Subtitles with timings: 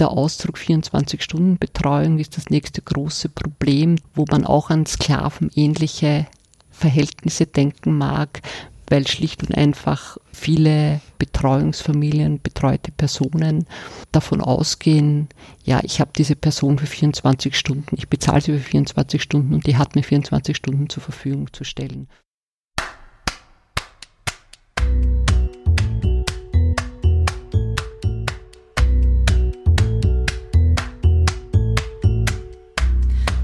[0.00, 6.26] der Ausdruck 24-Stunden-Betreuung ist das nächste große Problem, wo man auch an sklavenähnliche
[6.70, 8.40] Verhältnisse denken mag,
[8.88, 13.66] weil schlicht und einfach viele Betreuungsfamilien, betreute Personen
[14.10, 15.28] davon ausgehen,
[15.64, 19.66] ja, ich habe diese Person für 24 Stunden, ich bezahle sie für 24 Stunden und
[19.66, 22.08] die hat mir 24 Stunden zur Verfügung zu stellen.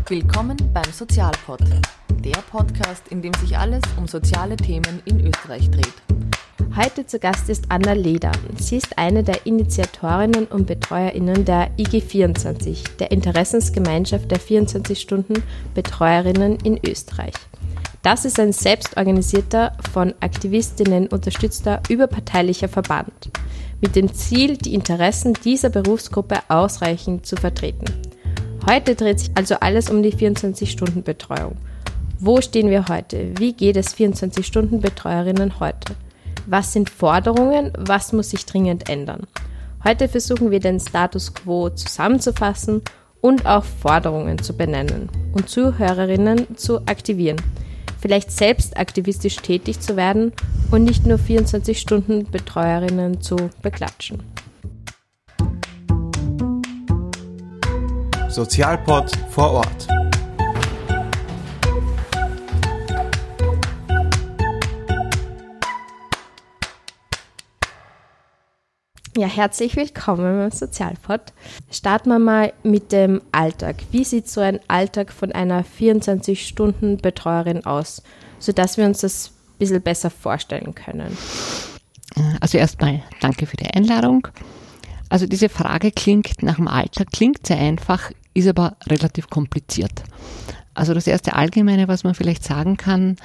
[0.08, 1.58] Willkommen beim Sozialpod,
[2.24, 5.94] der Podcast, in dem sich alles um soziale Themen in Österreich dreht.
[6.76, 8.30] Heute zu Gast ist Anna Leder.
[8.56, 17.34] Sie ist eine der Initiatorinnen und BetreuerInnen der IG24, der Interessensgemeinschaft der 24-Stunden-Betreuerinnen in Österreich.
[18.02, 23.32] Das ist ein selbstorganisierter, von Aktivistinnen unterstützter überparteilicher Verband
[23.80, 27.86] mit dem Ziel, die Interessen dieser Berufsgruppe ausreichend zu vertreten.
[28.68, 31.56] Heute dreht sich also alles um die 24-Stunden-Betreuung.
[32.18, 33.30] Wo stehen wir heute?
[33.38, 35.94] Wie geht es 24-Stunden-Betreuerinnen heute?
[36.46, 37.72] Was sind Forderungen?
[37.78, 39.28] Was muss sich dringend ändern?
[39.84, 42.82] Heute versuchen wir den Status quo zusammenzufassen
[43.20, 47.40] und auch Forderungen zu benennen und Zuhörerinnen zu aktivieren,
[48.00, 50.32] vielleicht selbst aktivistisch tätig zu werden
[50.72, 54.24] und nicht nur 24 Stunden Betreuerinnen zu beklatschen.
[58.36, 59.86] Sozialpod vor Ort.
[69.16, 71.32] Ja, herzlich willkommen beim Sozialpod.
[71.70, 73.76] Starten wir mal mit dem Alltag.
[73.90, 78.02] Wie sieht so ein Alltag von einer 24-Stunden-Betreuerin aus,
[78.38, 81.16] sodass wir uns das ein bisschen besser vorstellen können?
[82.42, 84.28] Also erstmal danke für die Einladung.
[85.08, 90.02] Also diese Frage klingt nach dem Alltag, klingt sehr einfach, ist aber relativ kompliziert.
[90.74, 93.16] Also das erste Allgemeine, was man vielleicht sagen kann,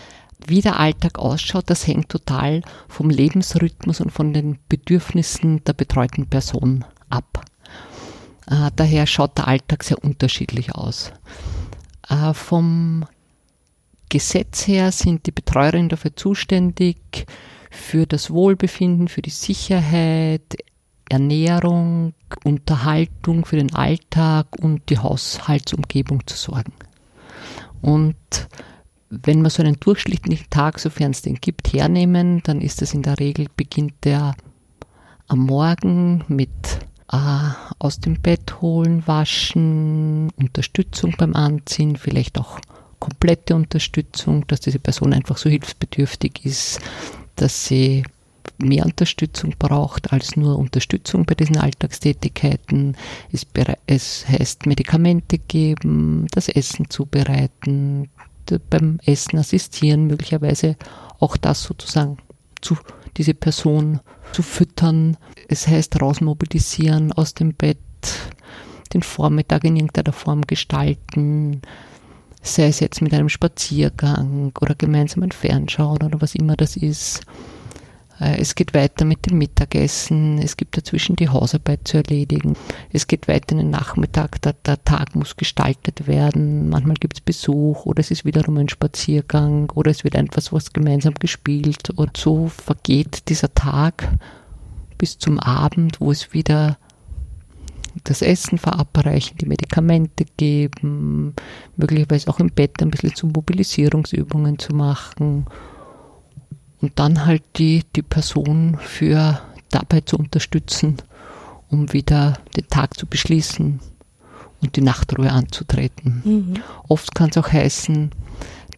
[0.47, 6.27] wie der Alltag ausschaut, das hängt total vom Lebensrhythmus und von den Bedürfnissen der betreuten
[6.27, 7.45] Person ab.
[8.47, 11.11] Äh, daher schaut der Alltag sehr unterschiedlich aus.
[12.09, 13.05] Äh, vom
[14.09, 17.25] Gesetz her sind die Betreuerinnen dafür zuständig,
[17.69, 20.57] für das Wohlbefinden, für die Sicherheit,
[21.11, 22.13] Ernährung,
[22.43, 26.73] Unterhaltung für den Alltag und die Haushaltsumgebung zu sorgen.
[27.81, 28.15] Und
[29.09, 33.01] wenn wir so einen durchschnittlichen Tag, sofern es den gibt, hernehmen, dann ist es in
[33.01, 34.35] der Regel, beginnt der
[35.27, 36.49] am Morgen mit
[37.11, 37.17] äh,
[37.79, 42.59] aus dem Bett holen, waschen, Unterstützung beim Anziehen, vielleicht auch
[42.99, 46.79] komplette Unterstützung, dass diese Person einfach so hilfsbedürftig ist,
[47.35, 48.03] dass sie
[48.57, 52.95] mehr Unterstützung braucht als nur Unterstützung bei diesen Alltagstätigkeiten.
[53.31, 53.45] Es,
[53.87, 58.09] es heißt Medikamente geben, das Essen zubereiten,
[58.69, 60.75] beim Essen assistieren, möglicherweise
[61.19, 62.17] auch das sozusagen
[62.61, 62.77] zu
[63.17, 63.99] diese Person
[64.31, 65.17] zu füttern.
[65.47, 67.77] Es heißt rausmobilisieren aus dem Bett,
[68.93, 71.61] den Vormittag in irgendeiner Form gestalten,
[72.41, 77.21] sei es jetzt mit einem Spaziergang oder gemeinsam ein Fernschauen oder was immer das ist.
[78.21, 80.37] Äh, es geht weiter mit dem Mittagessen.
[80.37, 82.55] Es gibt dazwischen die Hausarbeit zu erledigen.
[82.93, 84.41] Es geht weiter in den Nachmittag.
[84.43, 86.69] Der, der Tag muss gestaltet werden.
[86.69, 90.71] Manchmal gibt es Besuch oder es ist wiederum ein Spaziergang oder es wird etwas was
[90.71, 91.89] gemeinsam gespielt.
[91.89, 94.07] Und so vergeht dieser Tag
[94.97, 96.77] bis zum Abend, wo es wieder
[98.05, 101.35] das Essen verabreichen, die Medikamente geben,
[101.75, 105.45] möglicherweise auch im Bett ein bisschen zu Mobilisierungsübungen zu machen
[106.81, 110.97] und dann halt die, die Person für dabei zu unterstützen,
[111.69, 113.79] um wieder den Tag zu beschließen
[114.61, 116.21] und die Nachtruhe anzutreten.
[116.23, 116.53] Mhm.
[116.87, 118.11] Oft kann es auch heißen,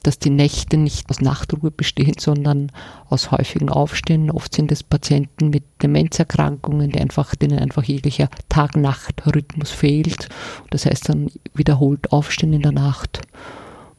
[0.04, 2.72] dass die Nächte nicht aus Nachtruhe bestehen, sondern
[3.10, 4.30] aus häufigen Aufstehen.
[4.30, 10.28] Oft sind es Patienten mit Demenzerkrankungen, die einfach, denen einfach jeglicher Tag-Nacht-Rhythmus fehlt.
[10.72, 13.22] Das heißt dann wiederholt Aufstehen in der Nacht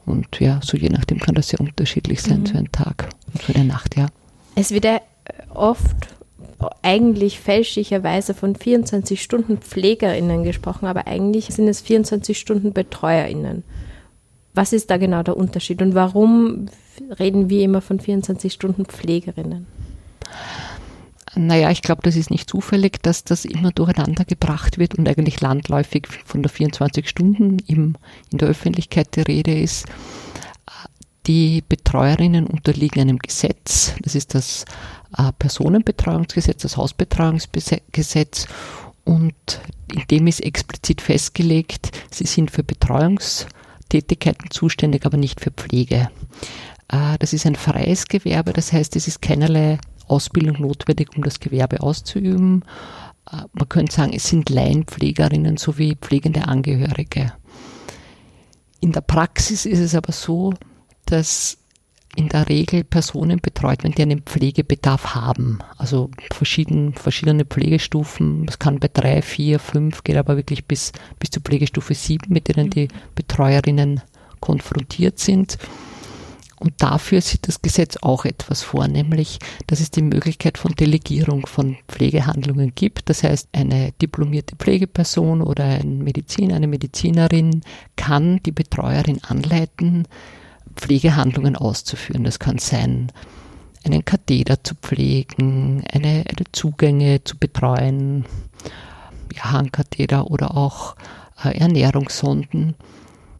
[0.06, 2.46] und ja, so je nachdem kann das sehr unterschiedlich sein mhm.
[2.46, 4.06] für einen Tag und für eine Nacht, ja.
[4.54, 5.00] Es wird ja
[5.52, 6.14] oft
[6.82, 13.64] eigentlich fälschlicherweise von 24 Stunden PflegerInnen gesprochen, aber eigentlich sind es 24 Stunden BetreuerInnen.
[14.54, 16.66] Was ist da genau der Unterschied und warum
[17.18, 19.66] reden wir immer von 24 Stunden Pflegerinnen?
[21.36, 25.40] Naja, ich glaube, das ist nicht zufällig, dass das immer durcheinander gebracht wird und eigentlich
[25.40, 27.96] landläufig von der 24 Stunden im,
[28.30, 29.86] in der Öffentlichkeit die Rede ist.
[31.26, 34.64] Die Betreuerinnen unterliegen einem Gesetz, das ist das
[35.16, 38.46] äh, Personenbetreuungsgesetz, das Hausbetreuungsgesetz
[39.04, 39.34] und
[39.92, 46.10] in dem ist explizit festgelegt, sie sind für Betreuungstätigkeiten zuständig, aber nicht für Pflege.
[46.88, 51.40] Äh, das ist ein freies Gewerbe, das heißt, es ist keinerlei Ausbildung notwendig, um das
[51.40, 52.64] Gewerbe auszuüben.
[53.30, 57.32] Äh, man könnte sagen, es sind Laienpflegerinnen sowie pflegende Angehörige.
[58.80, 60.52] In der Praxis ist es aber so,
[61.06, 61.58] dass
[62.16, 65.58] in der Regel Personen betreut werden, die einen Pflegebedarf haben.
[65.76, 68.46] Also verschieden, verschiedene Pflegestufen.
[68.46, 72.48] Das kann bei drei, vier, fünf, geht aber wirklich bis, bis zur Pflegestufe sieben, mit
[72.48, 74.00] denen die Betreuerinnen
[74.40, 75.58] konfrontiert sind.
[76.64, 81.46] Und dafür sieht das Gesetz auch etwas vor, nämlich, dass es die Möglichkeit von Delegierung
[81.46, 83.10] von Pflegehandlungen gibt.
[83.10, 87.60] Das heißt, eine diplomierte Pflegeperson oder ein Mediziner, eine Medizinerin
[87.96, 90.08] kann die Betreuerin anleiten,
[90.74, 92.24] Pflegehandlungen auszuführen.
[92.24, 93.12] Das kann sein,
[93.84, 98.24] einen Katheter zu pflegen, eine, eine Zugänge zu betreuen,
[99.34, 100.96] ja, Handkatheter oder auch
[101.44, 102.74] äh, Ernährungssonden.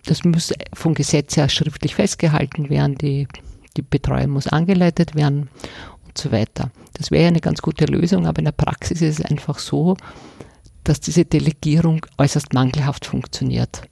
[0.07, 3.27] Das muss vom Gesetz her schriftlich festgehalten werden, die,
[3.77, 5.49] die Betreuung muss angeleitet werden
[6.07, 6.71] und so weiter.
[6.95, 9.97] Das wäre eine ganz gute Lösung, aber in der Praxis ist es einfach so,
[10.85, 13.83] dass diese Delegierung äußerst mangelhaft funktioniert.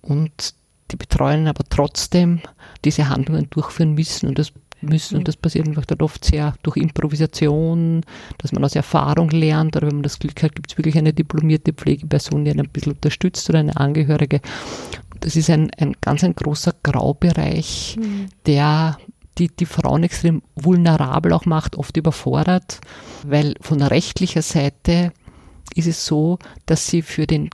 [0.00, 0.54] Und
[0.90, 2.40] die Betreuerinnen aber trotzdem
[2.84, 6.76] diese Handlungen durchführen müssen und das müssen und das passiert einfach dann oft sehr durch
[6.76, 8.02] Improvisation,
[8.38, 11.12] dass man aus Erfahrung lernt oder wenn man das Glück hat, gibt es wirklich eine
[11.12, 14.40] diplomierte Pflegeperson, die einen ein bisschen unterstützt oder eine Angehörige.
[15.20, 18.28] Das ist ein, ein ganz ein großer Graubereich, mhm.
[18.46, 18.98] der
[19.38, 22.80] die, die Frauen extrem vulnerabel auch macht, oft überfordert,
[23.24, 25.12] weil von rechtlicher Seite
[25.74, 27.50] ist es so, dass sie für den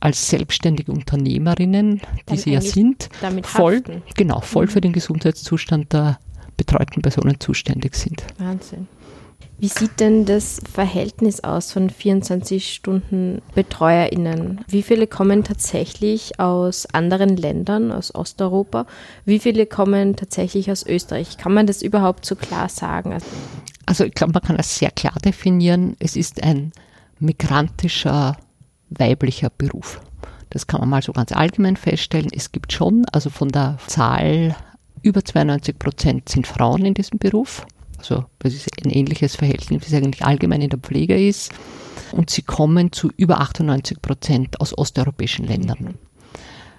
[0.00, 3.08] als selbstständige Unternehmerinnen, die sie ja sind,
[3.42, 3.82] voll,
[4.14, 4.70] genau, voll mhm.
[4.70, 6.18] für den Gesundheitszustand der
[6.56, 8.22] betreuten Personen zuständig sind.
[8.38, 8.86] Wahnsinn.
[9.58, 14.60] Wie sieht denn das Verhältnis aus von 24 Stunden BetreuerInnen?
[14.68, 18.86] Wie viele kommen tatsächlich aus anderen Ländern, aus Osteuropa?
[19.24, 21.38] Wie viele kommen tatsächlich aus Österreich?
[21.38, 23.16] Kann man das überhaupt so klar sagen?
[23.86, 25.96] Also ich glaube, man kann das sehr klar definieren.
[26.00, 26.72] Es ist ein
[27.20, 28.36] migrantischer
[28.90, 30.00] weiblicher Beruf.
[30.50, 32.28] Das kann man mal so ganz allgemein feststellen.
[32.32, 34.56] Es gibt schon, also von der Zahl
[35.02, 37.66] über 92 Prozent sind Frauen in diesem Beruf.
[38.04, 41.52] Also das ist ein ähnliches Verhältnis, wie es eigentlich allgemein in der Pflege ist.
[42.12, 45.94] Und sie kommen zu über 98 Prozent aus osteuropäischen Ländern.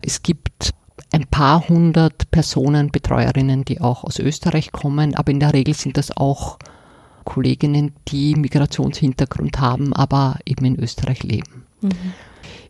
[0.03, 0.73] Es gibt
[1.11, 5.97] ein paar hundert Personen, Betreuerinnen, die auch aus Österreich kommen, aber in der Regel sind
[5.97, 6.59] das auch
[7.23, 11.63] Kolleginnen, die Migrationshintergrund haben, aber eben in Österreich leben.
[11.81, 12.13] Mhm.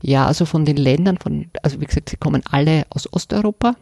[0.01, 3.75] Ja, also von den Ländern, von, also wie gesagt, sie kommen alle aus Osteuropa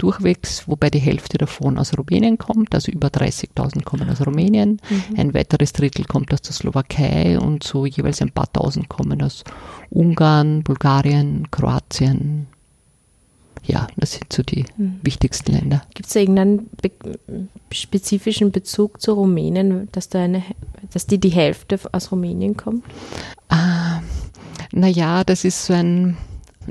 [0.00, 5.18] durchwegs, wobei die Hälfte davon aus Rumänien kommt, also über 30.000 kommen aus Rumänien, mhm.
[5.18, 9.44] ein weiteres Drittel kommt aus der Slowakei und so jeweils ein paar Tausend kommen aus
[9.90, 12.46] Ungarn, Bulgarien, Kroatien.
[13.64, 15.00] Ja, das sind so die mhm.
[15.02, 15.82] wichtigsten Länder.
[15.94, 16.90] Gibt es irgendeinen be
[17.72, 20.42] spezifischen Bezug zu Rumänien, dass, da eine,
[20.92, 22.84] dass die die Hälfte aus Rumänien kommt?
[23.48, 24.00] Ah,
[24.72, 26.16] naja, das ist so ein,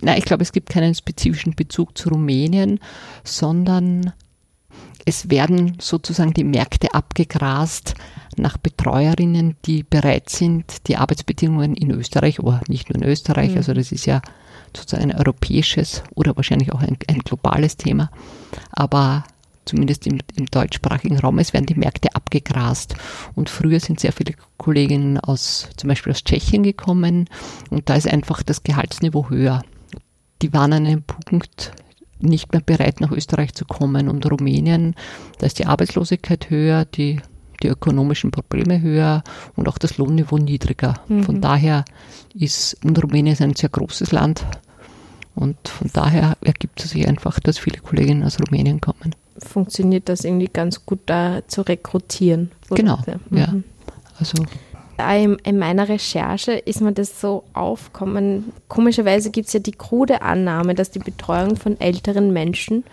[0.01, 2.79] na, ich glaube, es gibt keinen spezifischen Bezug zu Rumänien,
[3.23, 4.13] sondern
[5.05, 7.95] es werden sozusagen die Märkte abgegrast
[8.37, 13.57] nach Betreuerinnen, die bereit sind, die Arbeitsbedingungen in Österreich, aber nicht nur in Österreich, mhm.
[13.57, 14.21] also das ist ja
[14.75, 18.11] sozusagen ein europäisches oder wahrscheinlich auch ein, ein globales Thema,
[18.71, 19.23] aber
[19.65, 22.95] zumindest im, im, deutschsprachigen Raum, es werden die Märkte abgegrast.
[23.35, 27.29] Und früher sind sehr viele Kolleginnen aus, zum Beispiel aus Tschechien gekommen
[27.69, 29.63] und da ist einfach das Gehaltsniveau höher.
[30.41, 31.71] Die waren an einem Punkt
[32.19, 34.95] nicht mehr bereit, nach Österreich zu kommen und Rumänien,
[35.37, 37.21] da ist die Arbeitslosigkeit höher, die,
[37.63, 39.23] die ökonomischen Probleme höher
[39.55, 40.95] und auch das Lohnniveau niedriger.
[41.07, 41.23] Mhm.
[41.23, 41.85] Von daher
[42.33, 44.45] ist, und Rumänien ist ein sehr großes Land,
[45.35, 50.25] und von daher ergibt es sich einfach, dass viele Kolleginnen aus Rumänien kommen funktioniert das
[50.25, 52.51] irgendwie ganz gut da zu rekrutieren.
[52.69, 53.37] Genau, mhm.
[53.37, 53.53] ja.
[54.19, 54.43] Also
[54.99, 58.53] in, in, meiner Recherche ist mir das so aufkommen.
[58.67, 62.83] Komischerweise gibt es ja die krude Annahme, dass die Betreuung von älteren Menschen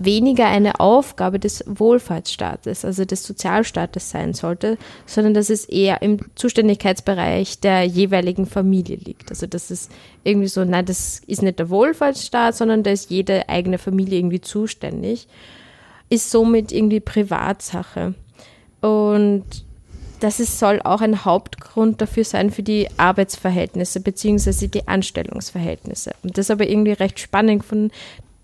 [0.00, 6.18] weniger eine Aufgabe des Wohlfahrtsstaates, also des Sozialstaates sein sollte, sondern dass es eher im
[6.34, 9.30] Zuständigkeitsbereich der jeweiligen Familie liegt.
[9.30, 9.90] Also dass es
[10.24, 14.40] irgendwie so, nein, das ist nicht der Wohlfahrtsstaat, sondern da ist jede eigene Familie irgendwie
[14.40, 15.28] zuständig,
[16.08, 18.14] ist somit irgendwie Privatsache.
[18.80, 19.44] Und
[20.20, 26.12] das ist, soll auch ein Hauptgrund dafür sein für die Arbeitsverhältnisse beziehungsweise die Anstellungsverhältnisse.
[26.22, 27.90] Und das ist aber irgendwie recht spannend von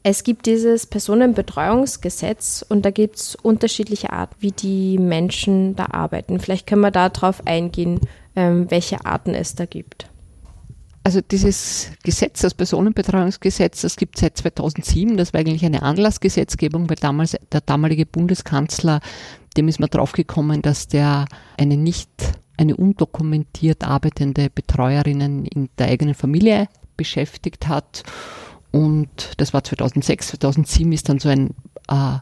[0.09, 6.38] es gibt dieses Personenbetreuungsgesetz und da gibt es unterschiedliche Arten, wie die Menschen da arbeiten.
[6.38, 7.99] Vielleicht können wir darauf eingehen,
[8.37, 10.06] ähm, welche Arten es da gibt.
[11.07, 15.17] Also dieses Gesetz, das Personenbetreuungsgesetz, das gibt seit 2007.
[15.17, 18.99] Das war eigentlich eine Anlassgesetzgebung, weil damals der damalige Bundeskanzler,
[19.57, 21.27] dem ist man draufgekommen, dass der
[21.59, 22.11] eine nicht,
[22.57, 28.03] eine undokumentiert arbeitende Betreuerinnen in der eigenen Familie beschäftigt hat.
[28.73, 31.51] Und das war 2006, 2007 ist dann so ein
[31.87, 32.19] äh,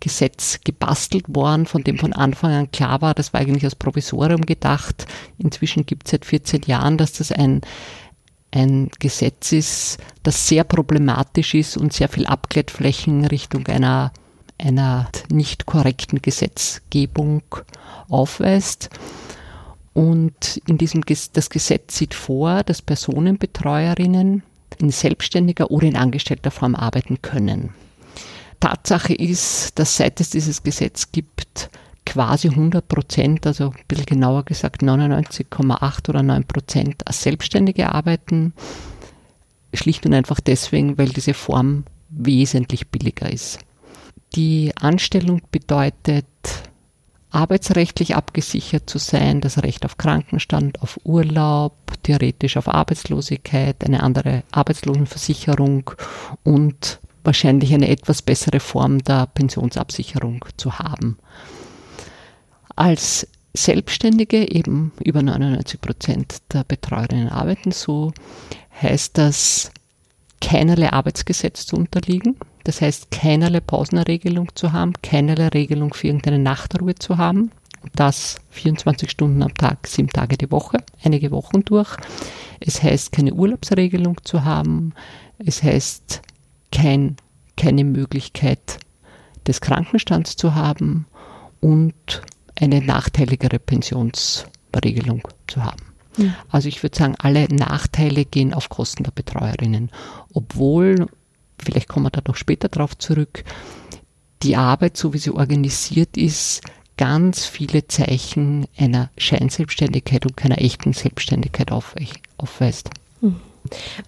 [0.00, 4.42] Gesetz gebastelt worden, von dem von Anfang an klar war, das war eigentlich als Provisorium
[4.42, 5.06] gedacht.
[5.38, 7.62] Inzwischen gibt es seit 14 Jahren, dass das ein,
[8.56, 14.12] ein Gesetz ist, das sehr problematisch ist und sehr viel Abklettflächen Richtung einer,
[14.58, 17.42] einer nicht korrekten Gesetzgebung
[18.08, 18.88] aufweist.
[19.92, 24.42] Und in diesem, das Gesetz sieht vor, dass Personenbetreuerinnen
[24.78, 27.70] in selbstständiger oder in angestellter Form arbeiten können.
[28.60, 31.70] Tatsache ist, dass seit es dieses Gesetz gibt,
[32.06, 38.54] quasi 100 Prozent, also ein bisschen genauer gesagt 99,8 oder 9 Prozent als Selbstständige arbeiten.
[39.74, 43.58] Schlicht und einfach deswegen, weil diese Form wesentlich billiger ist.
[44.34, 46.26] Die Anstellung bedeutet,
[47.30, 54.42] arbeitsrechtlich abgesichert zu sein, das Recht auf Krankenstand, auf Urlaub, theoretisch auf Arbeitslosigkeit, eine andere
[54.52, 55.90] Arbeitslosenversicherung
[56.44, 61.18] und wahrscheinlich eine etwas bessere Form der Pensionsabsicherung zu haben.
[62.76, 68.12] Als Selbstständige, eben über 99 Prozent der Betreuerinnen arbeiten so,
[68.80, 69.70] heißt das,
[70.42, 72.36] keinerlei Arbeitsgesetz zu unterliegen.
[72.64, 77.50] Das heißt, keinerlei Pausenregelung zu haben, keinerlei Regelung für irgendeine Nachtruhe zu haben.
[77.94, 81.96] Das 24 Stunden am Tag, sieben Tage die Woche, einige Wochen durch.
[82.60, 84.92] Es heißt, keine Urlaubsregelung zu haben.
[85.38, 86.20] Es heißt,
[86.72, 87.16] kein,
[87.56, 88.78] keine Möglichkeit
[89.46, 91.06] des Krankenstands zu haben
[91.60, 92.22] und
[92.60, 95.82] eine nachteiligere Pensionsregelung zu haben.
[96.16, 96.34] Mhm.
[96.50, 99.90] Also ich würde sagen, alle Nachteile gehen auf Kosten der Betreuerinnen,
[100.32, 101.06] obwohl,
[101.58, 103.44] vielleicht kommen wir da noch später darauf zurück,
[104.42, 106.62] die Arbeit, so wie sie organisiert ist,
[106.96, 112.90] ganz viele Zeichen einer Scheinselbstständigkeit und keiner echten Selbstständigkeit aufweist.
[113.20, 113.36] Mhm.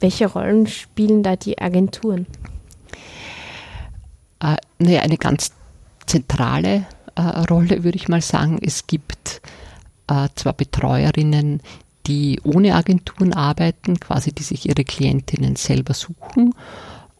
[0.01, 2.27] Welche Rollen spielen da die Agenturen?
[4.41, 5.53] Äh, naja, eine ganz
[6.07, 6.87] zentrale
[7.23, 8.59] Rolle, würde ich mal sagen.
[8.61, 9.41] Es gibt
[10.09, 11.61] äh, zwar Betreuerinnen,
[12.07, 16.55] die ohne Agenturen arbeiten, quasi die sich ihre Klientinnen selber suchen,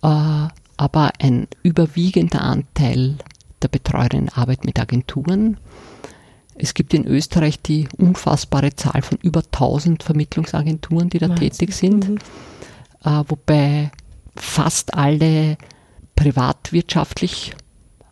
[0.03, 3.17] äh, aber ein überwiegender Anteil
[3.63, 5.59] der Betreuerinnen arbeitet mit Agenturen.
[6.55, 11.51] Es gibt in Österreich die unfassbare Zahl von über 1000 Vermittlungsagenturen, die da Wahnsinn.
[11.51, 12.19] tätig sind, mhm.
[13.05, 13.91] äh, wobei
[14.35, 15.59] fast alle
[16.17, 17.55] privatwirtschaftlich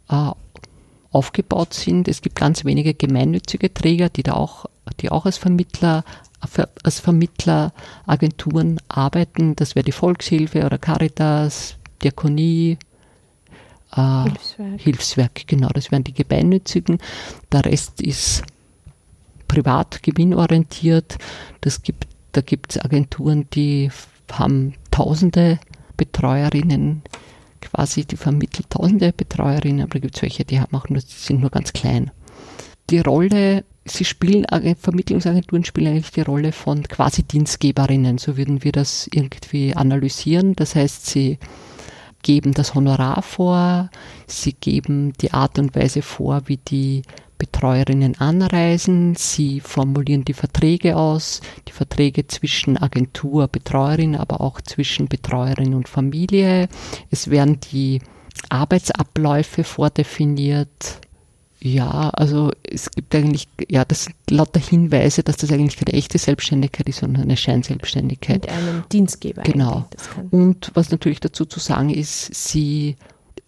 [0.09, 0.31] äh,
[1.17, 2.09] aufgebaut sind.
[2.09, 4.67] Es gibt ganz wenige gemeinnützige Träger, die da auch,
[5.01, 6.05] die auch als Vermittler,
[6.85, 9.57] als Vermittleragenturen arbeiten.
[9.57, 12.77] Das wäre die Volkshilfe oder Caritas, Diakonie,
[13.97, 14.81] äh, Hilfswerk.
[14.81, 16.99] Hilfswerk, genau, das wären die gemeinnützigen.
[17.51, 18.43] Der Rest ist
[19.49, 21.17] privat gewinnorientiert.
[21.63, 23.91] Das gibt, da gibt es Agenturen, die
[24.31, 25.61] haben tausende
[25.97, 27.01] Betreuerinnen,
[27.61, 31.41] quasi, die vermittelt tausende Betreuerinnen, aber da gibt es welche, die machen das, die sind
[31.41, 32.11] nur ganz klein.
[32.91, 34.47] Die Rolle, sie spielen,
[34.79, 40.55] Vermittlungsagenturen spielen eigentlich die Rolle von quasi Dienstgeberinnen, so würden wir das irgendwie analysieren.
[40.55, 41.39] Das heißt, sie
[42.27, 43.89] geben das Honorar vor,
[44.27, 47.03] sie geben die Art und Weise vor, wie die
[47.39, 55.07] Betreuerinnen anreisen, sie formulieren die Verträge aus, die Verträge zwischen Agentur, Betreuerin, aber auch zwischen
[55.07, 56.69] Betreuerin und Familie.
[57.13, 58.01] Es werden die
[58.49, 60.99] Arbeitsabläufe vordefiniert.
[61.67, 66.17] Ja, also es gibt eigentlich, ja, das sind lauter Hinweise, dass das eigentlich keine echte
[66.17, 68.43] Selbstständigkeit ist, sondern eine Scheinselbstständigkeit.
[68.43, 69.43] Mit einem Dienstgeber.
[69.43, 69.89] Genau.
[70.31, 72.97] Und was natürlich dazu zu sagen ist, sie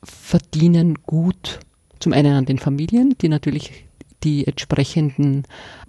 [0.03, 1.61] verdienen gut
[2.01, 3.85] zum einen an den Familien, die natürlich
[4.25, 5.45] die entsprechenden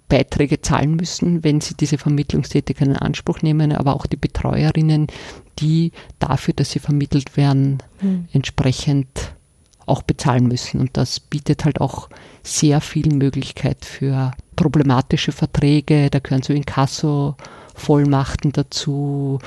[0.08, 5.08] Beiträge zahlen müssen, wenn sie diese Vermittlungstätigkeit in Anspruch nehmen, aber auch die Betreuerinnen,
[5.58, 8.28] die dafür, dass sie vermittelt werden, mhm.
[8.32, 9.08] entsprechend
[9.90, 10.80] auch bezahlen müssen.
[10.80, 12.08] Und das bietet halt auch
[12.42, 16.10] sehr viel Möglichkeit für problematische Verträge.
[16.10, 19.38] Da gehören so Inkasso-Vollmachten dazu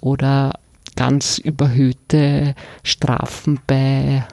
[0.00, 0.58] oder
[0.96, 4.26] ganz überhöhte Strafen bei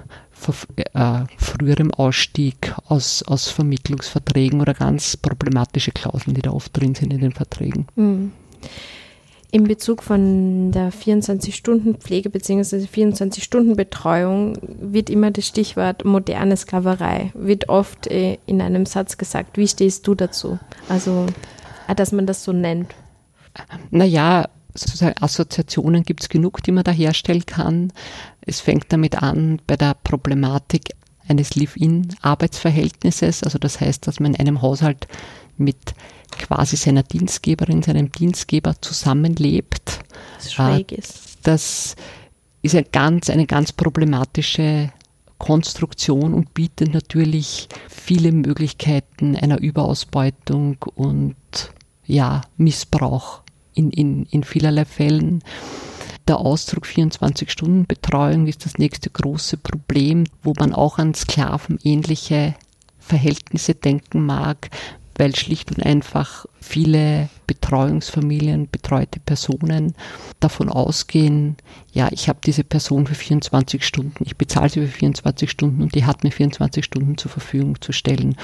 [0.93, 7.13] äh, früherem Ausstieg aus, aus Vermittlungsverträgen oder ganz problematische Klauseln, die da oft drin sind
[7.13, 7.87] in den Verträgen.
[7.95, 8.31] Mhm.
[9.53, 12.87] In Bezug von der 24-Stunden-Pflege bzw.
[12.87, 19.57] 24-Stunden-Betreuung wird immer das Stichwort moderne Sklaverei, wird oft äh, in einem Satz gesagt.
[19.57, 20.57] Wie stehst du dazu?
[20.89, 21.27] Also
[21.87, 22.93] Ah, dass man das so nennt.
[23.91, 27.91] Naja, sozusagen Assoziationen gibt es genug, die man da herstellen kann.
[28.41, 30.95] Es fängt damit an bei der Problematik
[31.27, 33.43] eines Live-In-Arbeitsverhältnisses.
[33.43, 35.07] Also das heißt, dass man in einem Haushalt
[35.57, 35.93] mit
[36.37, 39.99] quasi seiner Dienstgeberin, seinem Dienstgeber zusammenlebt.
[40.37, 41.37] Das schräg ist.
[41.43, 41.95] Das
[42.61, 44.91] ist eine ganz, eine ganz problematische
[45.37, 51.35] Konstruktion und bietet natürlich viele Möglichkeiten einer Überausbeutung und
[52.05, 53.41] ja, Missbrauch
[53.73, 55.43] in, in, in vielerlei Fällen.
[56.27, 62.55] Der Ausdruck 24-Stunden-Betreuung ist das nächste große Problem, wo man auch an sklavenähnliche
[62.97, 64.69] Verhältnisse denken mag,
[65.17, 69.93] weil schlicht und einfach viele Betreuungsfamilien, betreute Personen
[70.39, 71.57] davon ausgehen,
[71.91, 75.95] ja, ich habe diese Person für 24 Stunden, ich bezahle sie für 24 Stunden und
[75.95, 78.35] die hat mir 24 Stunden zur Verfügung zu stellen.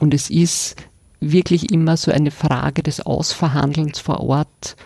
[0.00, 0.76] Und es ist
[1.20, 4.76] wirklich immer so eine Frage des Ausverhandelns vor Ort,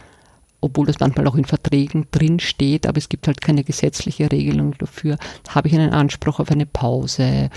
[0.61, 4.75] obwohl das manchmal auch in Verträgen drin steht, aber es gibt halt keine gesetzliche Regelung
[4.79, 5.17] dafür.
[5.49, 7.51] Habe ich einen Anspruch auf eine Pause?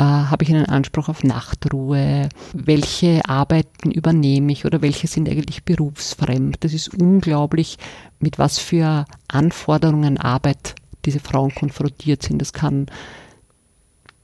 [0.00, 2.30] Äh, habe ich einen Anspruch auf Nachtruhe?
[2.54, 6.56] Welche Arbeiten übernehme ich oder welche sind eigentlich berufsfremd?
[6.60, 7.76] Das ist unglaublich,
[8.18, 12.40] mit was für Anforderungen Arbeit diese Frauen konfrontiert sind.
[12.40, 12.86] Das kann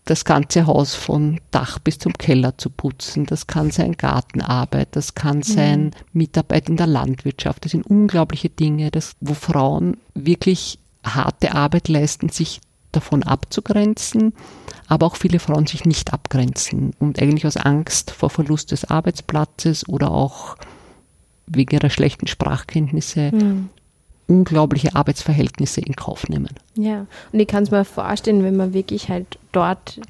[0.07, 3.27] das ganze Haus von Dach bis zum Keller zu putzen.
[3.27, 5.91] Das kann sein Gartenarbeit, das kann sein mhm.
[6.15, 7.67] Mitarbeit in der Landwirtschaft.
[7.67, 12.61] Das sind unglaubliche Dinge, das, wo Frauen wirklich harte Arbeit leisten, sich
[12.93, 14.33] davon abzugrenzen,
[14.89, 19.89] aber auch viele Frauen sich nicht abgrenzen und eigentlich aus Angst vor Verlust des Arbeitsplatzes
[19.89, 20.57] oder auch
[21.47, 23.71] wegen ihrer schlechten Sprachkenntnisse mhm
[24.29, 26.51] unglaubliche Arbeitsverhältnisse in Kauf nehmen.
[26.75, 30.01] Ja, und ich kann es mir vorstellen, wenn man wirklich halt dort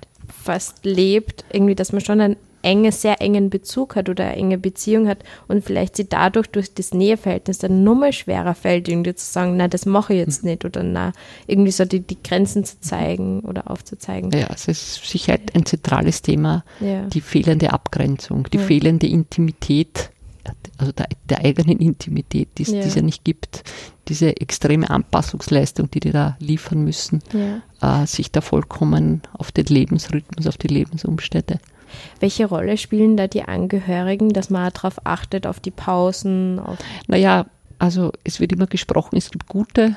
[0.42, 4.58] fast lebt, irgendwie, dass man schon einen engen, sehr engen Bezug hat oder eine enge
[4.58, 9.14] Beziehung hat und vielleicht sie dadurch durch das Näheverhältnis dann nur mal schwerer fällt, irgendwie
[9.14, 11.12] zu sagen, na, das mache ich jetzt nicht oder na,
[11.46, 14.32] irgendwie so die, die Grenzen zu zeigen oder aufzuzeigen.
[14.32, 17.06] Ja, es ist sicher ein zentrales Thema, ja.
[17.06, 18.64] die fehlende Abgrenzung, die ja.
[18.64, 20.10] fehlende Intimität
[20.78, 22.78] also der, der eigenen Intimität, die ja.
[22.78, 23.64] es ja nicht gibt,
[24.06, 28.02] diese extreme Anpassungsleistung, die die da liefern müssen, ja.
[28.02, 31.58] äh, sich da vollkommen auf den Lebensrhythmus, auf die Lebensumstände.
[32.20, 36.58] Welche Rolle spielen da die Angehörigen, dass man darauf achtet, auf die Pausen?
[36.58, 37.46] Auf naja,
[37.78, 39.96] also es wird immer gesprochen, es gibt gute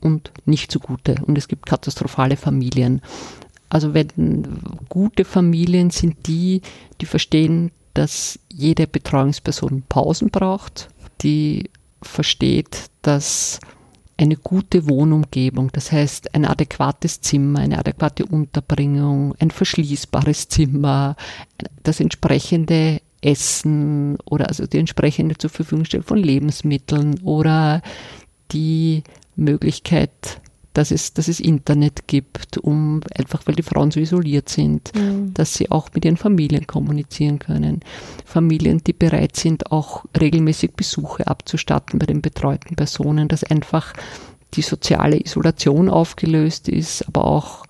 [0.00, 3.02] und nicht so gute und es gibt katastrophale Familien.
[3.68, 6.62] Also wenn gute Familien sind die,
[7.00, 10.88] die verstehen, dass jede Betreuungsperson Pausen braucht,
[11.22, 11.70] die
[12.02, 13.60] versteht, dass
[14.20, 21.16] eine gute Wohnumgebung, das heißt ein adäquates Zimmer, eine adäquate Unterbringung, ein verschließbares Zimmer,
[21.82, 27.80] das entsprechende Essen oder also die entsprechende zur Verfügung stellen von Lebensmitteln oder
[28.52, 29.04] die
[29.36, 34.92] Möglichkeit dass es, dass es Internet gibt, um einfach, weil die Frauen so isoliert sind,
[34.94, 35.34] mhm.
[35.34, 37.80] dass sie auch mit ihren Familien kommunizieren können.
[38.24, 43.92] Familien, die bereit sind, auch regelmäßig Besuche abzustatten bei den betreuten Personen, dass einfach
[44.54, 47.64] die soziale Isolation aufgelöst ist, aber auch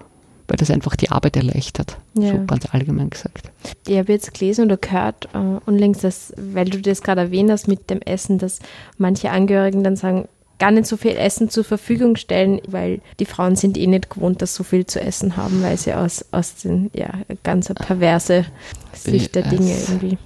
[0.51, 2.33] weil das einfach die Arbeit erleichtert, ja.
[2.33, 3.53] so ganz allgemein gesagt.
[3.87, 7.69] Ich habe jetzt gelesen oder gehört äh, unlängst, dass, weil du das gerade erwähnt hast
[7.69, 8.59] mit dem Essen, dass
[8.99, 10.27] manche Angehörigen dann sagen,
[10.61, 14.43] gar nicht so viel Essen zur Verfügung stellen, weil die Frauen sind eh nicht gewohnt,
[14.43, 17.11] dass so viel zu essen haben, weil sie aus, aus den, ja,
[17.43, 18.45] ganz perverse
[18.93, 20.19] Sicht der Dinge irgendwie.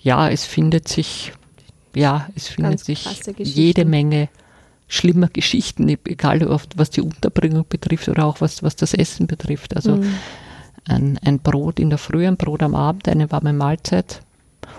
[0.00, 1.32] Ja, es findet sich,
[1.94, 3.06] ja, es findet sich
[3.38, 4.28] jede Menge
[4.88, 6.46] schlimmer Geschichten, egal
[6.76, 9.76] was die Unterbringung betrifft oder auch was, was das Essen betrifft.
[9.76, 10.14] Also mhm.
[10.86, 14.22] ein, ein Brot in der Früh, ein Brot am Abend, eine warme Mahlzeit.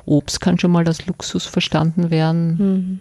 [0.05, 2.57] Obst kann schon mal als Luxus verstanden werden.
[2.57, 2.99] Mhm.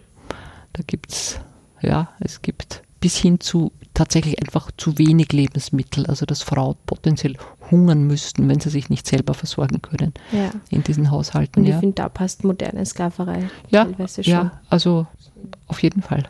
[0.71, 1.39] Da gibt es
[1.83, 7.35] ja, es gibt bis hin zu tatsächlich einfach zu wenig Lebensmittel, also dass Frauen potenziell
[7.69, 10.51] hungern müssten, wenn sie sich nicht selber versorgen können ja.
[10.69, 11.59] in diesen Haushalten.
[11.59, 11.79] Und ich ja.
[11.79, 14.31] finde, da passt moderne Sklaverei ja, teilweise schon.
[14.31, 15.05] Ja, also
[15.67, 16.23] auf jeden Fall.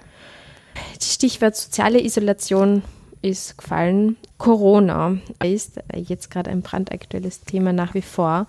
[1.01, 2.81] Stichwort soziale Isolation
[3.21, 4.17] ist gefallen.
[4.37, 8.47] Corona ist jetzt gerade ein brandaktuelles Thema nach wie vor.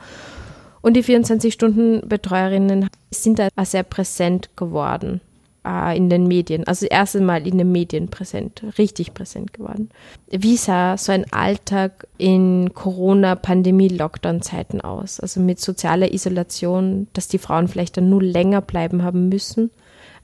[0.81, 5.21] Und die 24-Stunden-Betreuerinnen sind da sehr präsent geworden
[5.67, 9.91] äh, in den Medien, also erst einmal in den Medien präsent, richtig präsent geworden.
[10.31, 15.21] Wie sah so ein Alltag in Corona-Pandemie-Lockdown-Zeiten aus?
[15.21, 19.71] Also mit sozialer Isolation, dass die Frauen vielleicht dann nur länger bleiben haben müssen?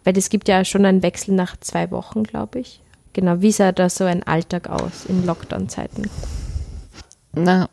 [0.05, 2.81] Weil es gibt ja schon einen Wechsel nach zwei Wochen, glaube ich.
[3.13, 6.09] Genau, wie sah da so ein Alltag aus in Lockdown-Zeiten?
[7.33, 7.69] Na,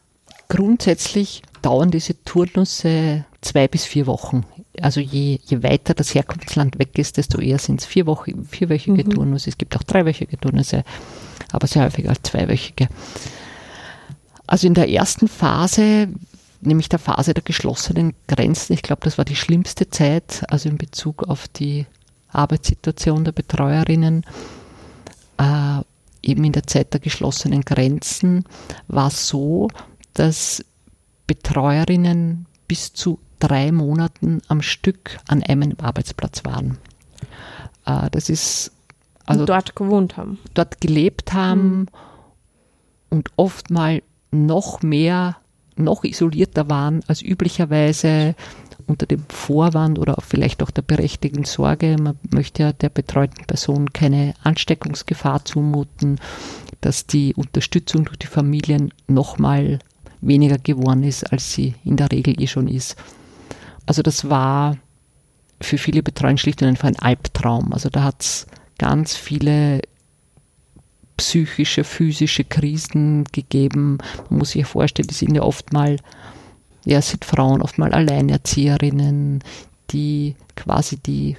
[0.50, 4.46] grundsätzlich dauern diese Turnusse zwei bis vier Wochen
[4.82, 9.04] also je, je weiter das Herkunftsland weg ist, desto eher sind es vier Wochen, vierwöchige
[9.04, 9.10] mhm.
[9.10, 9.50] Turnusse.
[9.50, 10.84] Es gibt auch dreiwöchige Turnusse,
[11.52, 12.88] aber sehr häufig als zweiwöchige.
[14.46, 16.10] Also in der ersten Phase,
[16.62, 20.78] nämlich der Phase der geschlossenen Grenzen, ich glaube, das war die schlimmste Zeit, also in
[20.78, 21.86] Bezug auf die
[22.30, 24.26] Arbeitssituation der Betreuerinnen,
[25.38, 25.82] äh,
[26.22, 28.46] eben in der Zeit der geschlossenen Grenzen,
[28.88, 29.70] war es so,
[30.14, 30.64] dass
[31.26, 36.78] Betreuerinnen bis zu drei Monaten am Stück an einem Arbeitsplatz waren.
[37.86, 38.72] Äh, das ist
[39.26, 40.40] also und dort gewohnt haben.
[40.54, 41.88] Dort gelebt haben mhm.
[43.10, 45.38] und oft mal noch mehr,
[45.76, 48.36] noch isolierter waren als üblicherweise
[48.88, 53.92] unter dem Vorwand oder vielleicht auch der berechtigten Sorge, man möchte ja der betreuten Person
[53.92, 56.20] keine Ansteckungsgefahr zumuten,
[56.80, 59.80] dass die Unterstützung durch die Familien nochmal
[60.22, 62.96] weniger geworden ist, als sie in der Regel eh schon ist.
[63.88, 64.78] Also das war
[65.60, 67.74] für viele Betreuer schlicht und einfach ein Albtraum.
[67.74, 68.46] Also da hat es
[68.78, 69.82] ganz viele
[71.18, 73.98] psychische, physische Krisen gegeben.
[74.30, 75.98] Man muss sich vorstellen, die sind ja oft mal,
[76.86, 79.44] ja, sind Frauen, oft mal Alleinerzieherinnen,
[79.90, 81.36] die quasi die,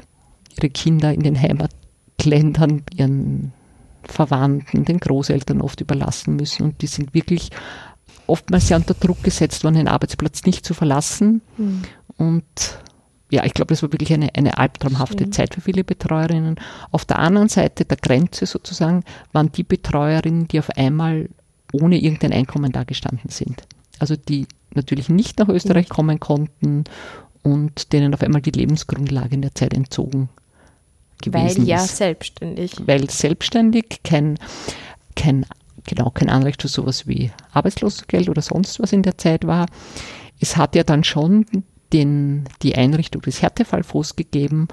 [0.56, 3.52] ihre Kinder in den Heimatländern ihren
[4.02, 7.50] Verwandten, den Großeltern oft überlassen müssen und die sind wirklich
[8.26, 11.40] oftmals sehr unter Druck gesetzt worden, den Arbeitsplatz nicht zu verlassen.
[11.56, 11.82] Mhm.
[12.18, 12.44] Und
[13.30, 15.32] ja, ich glaube, das war wirklich eine, eine albtraumhafte Schön.
[15.32, 16.56] Zeit für viele Betreuerinnen.
[16.90, 21.28] Auf der anderen Seite der Grenze sozusagen waren die Betreuerinnen, die auf einmal
[21.72, 23.62] ohne irgendein Einkommen dagestanden sind.
[23.98, 26.84] Also die natürlich nicht nach Österreich kommen konnten
[27.42, 30.28] und denen auf einmal die Lebensgrundlage in der Zeit entzogen
[31.22, 31.96] gewesen Weil ja ist.
[31.96, 32.74] selbstständig.
[32.86, 34.38] Weil selbstständig, kein,
[35.16, 35.44] kein,
[35.84, 39.66] genau, kein Anrecht für sowas wie Arbeitslosengeld oder sonst was in der Zeit war.
[40.40, 41.44] Es hat ja dann schon
[41.92, 44.68] den, die Einrichtung des Härtefallfonds gegeben,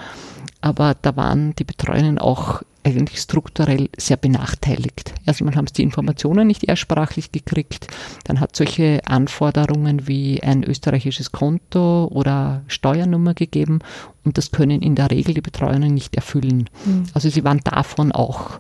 [0.62, 5.14] aber da waren die Betreuerinnen auch eigentlich strukturell sehr benachteiligt.
[5.26, 7.88] Erstmal haben sie die Informationen nicht erstsprachlich gekriegt,
[8.26, 13.80] dann hat solche Anforderungen wie ein österreichisches Konto oder Steuernummer gegeben
[14.24, 16.70] und das können in der Regel die Betreuerinnen nicht erfüllen.
[16.86, 17.06] Mhm.
[17.14, 18.60] Also sie waren davon auch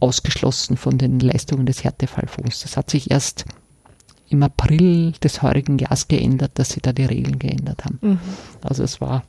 [0.00, 2.62] ausgeschlossen von den Leistungen des Härtefallfonds.
[2.62, 3.44] Das hat sich erst
[4.32, 7.98] im April des heurigen Jahres geändert, dass sie da die Regeln geändert haben.
[8.00, 8.18] Mhm.
[8.62, 9.22] Also es war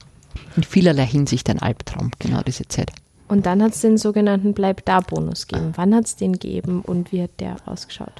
[0.55, 2.91] in vielerlei Hinsicht ein Albtraum, genau diese Zeit.
[3.27, 5.73] Und dann hat es den sogenannten Bleib-da-Bonus gegeben.
[5.75, 8.13] Wann hat es den gegeben und wie hat der ausgeschaut?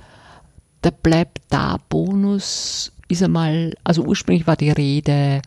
[0.84, 5.42] Der Bleib-da-Bonus ist einmal, also ursprünglich war die Rede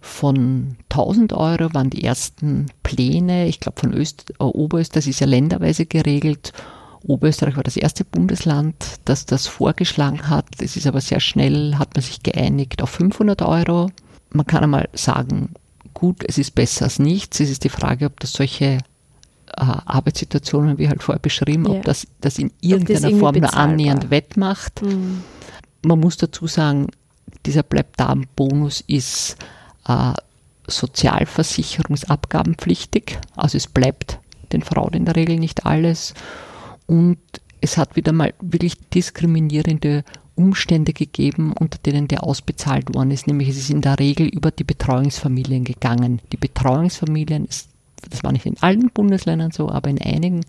[0.00, 5.20] von 1000 Euro, waren die ersten Pläne, ich glaube von Öst, äh, Oberösterreich, das ist
[5.20, 6.52] ja länderweise geregelt
[7.04, 10.46] Oberösterreich war das erste Bundesland, das das vorgeschlagen hat.
[10.60, 13.90] Es ist aber sehr schnell, hat man sich geeinigt auf 500 Euro.
[14.30, 15.54] Man kann einmal sagen,
[15.94, 17.40] gut, es ist besser als nichts.
[17.40, 18.78] Es ist die Frage, ob das solche äh,
[19.56, 21.72] Arbeitssituationen, wie halt vorher beschrieben, ja.
[21.72, 24.82] ob das, das in irgendeiner das Form nur annähernd wettmacht.
[24.82, 25.22] Mhm.
[25.84, 26.88] Man muss dazu sagen,
[27.46, 29.36] dieser Bleibdarm-Bonus ist
[29.86, 30.12] äh,
[30.66, 33.18] sozialversicherungsabgabenpflichtig.
[33.36, 34.18] Also es bleibt
[34.52, 36.14] den Frauen in der Regel nicht alles.
[36.88, 37.18] Und
[37.60, 43.26] es hat wieder mal wirklich diskriminierende Umstände gegeben, unter denen der ausbezahlt worden ist.
[43.26, 46.20] Nämlich es ist in der Regel über die Betreuungsfamilien gegangen.
[46.32, 47.68] Die Betreuungsfamilien, ist,
[48.08, 50.40] das war nicht in allen Bundesländern so, aber in einigen,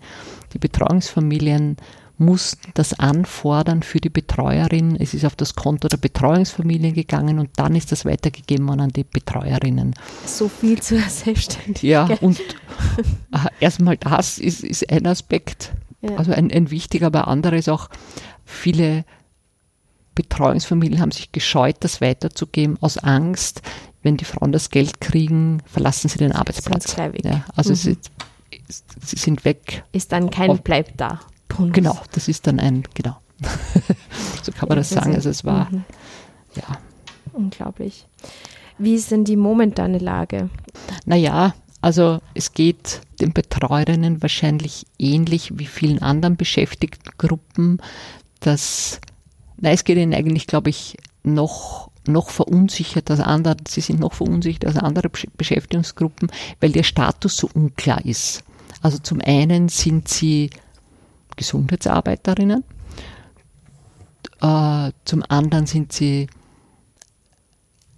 [0.54, 1.76] die Betreuungsfamilien
[2.18, 4.96] mussten das anfordern für die Betreuerin.
[4.96, 8.90] Es ist auf das Konto der Betreuungsfamilien gegangen und dann ist das weitergegeben worden an
[8.90, 9.94] die Betreuerinnen.
[10.26, 11.82] So viel zur Selbstständigkeit.
[11.82, 16.16] Ja, und äh, erstmal das ist, ist ein Aspekt ja.
[16.16, 17.88] Also ein, ein wichtiger, aber andere ist auch,
[18.44, 19.04] viele
[20.14, 23.62] Betreuungsfamilien haben sich gescheut, das weiterzugeben, aus Angst,
[24.02, 26.96] wenn die Frauen das Geld kriegen, verlassen sie den Arbeitsplatz.
[27.22, 27.76] Ja, also mhm.
[27.76, 27.98] sie,
[28.68, 29.84] sie, sind weg.
[29.92, 31.20] Ist dann kein Auf, Bleib da.
[31.48, 31.74] Punkt.
[31.74, 33.16] Genau, das ist dann ein, genau.
[34.42, 35.14] so kann man ja, das sagen.
[35.14, 35.84] Also es war, mhm.
[36.54, 36.78] ja.
[37.32, 38.06] Unglaublich.
[38.78, 40.48] Wie ist denn die momentane Lage?
[41.04, 47.80] Naja, also es geht den Betreuerinnen wahrscheinlich ähnlich wie vielen anderen beschäftigten Gruppen,
[48.40, 49.00] dass,
[49.56, 54.12] nein, es geht ihnen eigentlich, glaube ich, noch, noch verunsichert als andere, sie sind noch
[54.12, 58.42] verunsichert als andere Beschäftigungsgruppen, weil der Status so unklar ist.
[58.82, 60.50] Also zum einen sind sie
[61.36, 62.64] Gesundheitsarbeiterinnen,
[64.42, 66.28] äh, zum anderen sind sie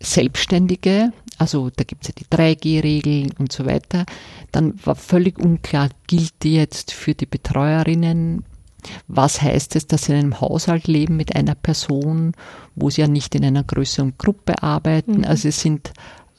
[0.01, 1.13] Selbstständige,
[1.43, 4.07] also da gibt es ja die 3G-Regeln und so weiter.
[4.51, 8.45] Dann war völlig unklar, gilt die jetzt für die Betreuerinnen?
[9.07, 12.33] Was heißt es, dass sie in einem Haushalt leben mit einer Person,
[12.75, 15.19] wo sie ja nicht in einer größeren Gruppe arbeiten?
[15.19, 15.25] Mhm.
[15.25, 15.93] Also es sind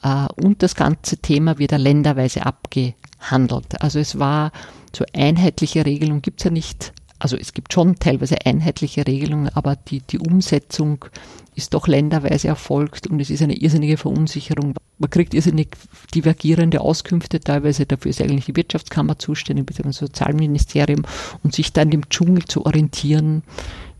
[0.04, 3.80] Äh, und das ganze Thema wird ja länderweise abgehandelt.
[3.80, 4.52] Also es war
[4.94, 6.92] so einheitliche Regelung gibt es ja nicht.
[7.24, 11.06] Also es gibt schon teilweise einheitliche Regelungen, aber die, die Umsetzung
[11.54, 14.74] ist doch länderweise erfolgt und es ist eine irrsinnige Verunsicherung.
[14.98, 15.68] Man kriegt irrsinnig
[16.14, 19.84] divergierende Auskünfte teilweise, dafür ist eigentlich die Wirtschaftskammer zuständig, bzw.
[19.88, 21.06] das Sozialministerium
[21.42, 23.42] und sich dann im Dschungel zu orientieren,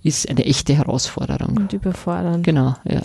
[0.02, 1.56] ist eine echte Herausforderung.
[1.56, 2.44] Und überfordernd.
[2.44, 3.00] Genau, ja.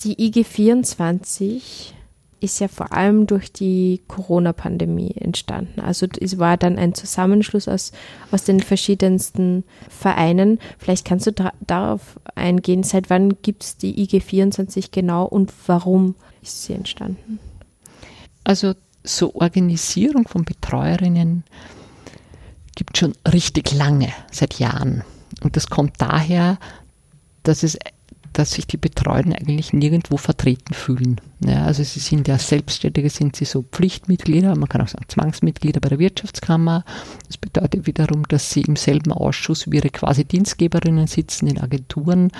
[0.00, 1.94] Die IG 24
[2.40, 5.80] ist ja vor allem durch die Corona-Pandemie entstanden.
[5.80, 7.92] Also es war dann ein Zusammenschluss aus,
[8.30, 10.58] aus den verschiedensten Vereinen.
[10.78, 16.14] Vielleicht kannst du darauf eingehen, seit wann gibt es die IG 24 genau und warum
[16.42, 17.38] ist sie entstanden?
[18.44, 18.74] Also
[19.04, 21.44] so Organisierung von Betreuerinnen
[22.74, 25.04] gibt schon richtig lange, seit Jahren.
[25.42, 26.58] Und das kommt daher,
[27.42, 27.78] dass es
[28.32, 31.20] dass sich die Betreuenden eigentlich nirgendwo vertreten fühlen.
[31.44, 35.80] Ja, also sie sind ja Selbstständige, sind sie so Pflichtmitglieder, man kann auch sagen Zwangsmitglieder
[35.80, 36.84] bei der Wirtschaftskammer.
[37.26, 42.30] Das bedeutet wiederum, dass sie im selben Ausschuss wie ihre quasi Dienstgeberinnen sitzen in Agenturen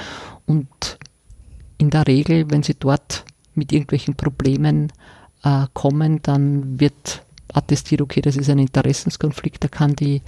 [0.46, 0.68] und
[1.78, 3.24] in der Regel, wenn sie dort
[3.54, 4.92] mit irgendwelchen Problemen
[5.42, 7.22] äh, kommen, dann wird
[7.52, 10.22] attestiert, okay, das ist ein Interessenskonflikt, da kann die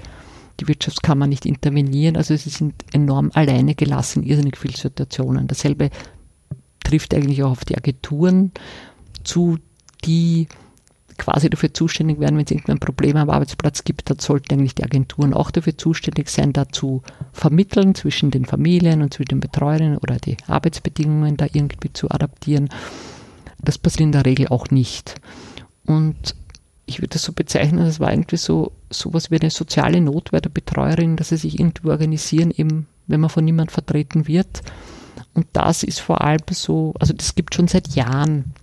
[0.61, 2.17] die Wirtschaftskammer nicht intervenieren.
[2.17, 5.49] Also sie sind enorm alleine gelassen in irrsinnig vielen Situationen.
[5.49, 5.91] Dasselbe
[6.85, 8.53] trifft eigentlich auch auf die Agenturen
[9.25, 9.59] zu,
[10.05, 10.49] die
[11.19, 14.85] quasi dafür zuständig werden, wenn es irgendein Problem am Arbeitsplatz gibt, dann sollten eigentlich die
[14.85, 19.99] Agenturen auch dafür zuständig sein, da zu vermitteln zwischen den Familien und zwischen den Betreuerinnen
[19.99, 22.69] oder die Arbeitsbedingungen da irgendwie zu adaptieren.
[23.61, 25.21] Das passiert in der Regel auch nicht.
[25.85, 26.35] Und
[26.87, 30.51] ich würde das so bezeichnen, das war irgendwie so sowas wie eine soziale Notwehr der
[30.51, 34.63] Betreuerin, dass sie sich irgendwie organisieren, eben wenn man von niemand vertreten wird.
[35.35, 38.55] Und das ist vor allem so, also das gibt schon seit Jahren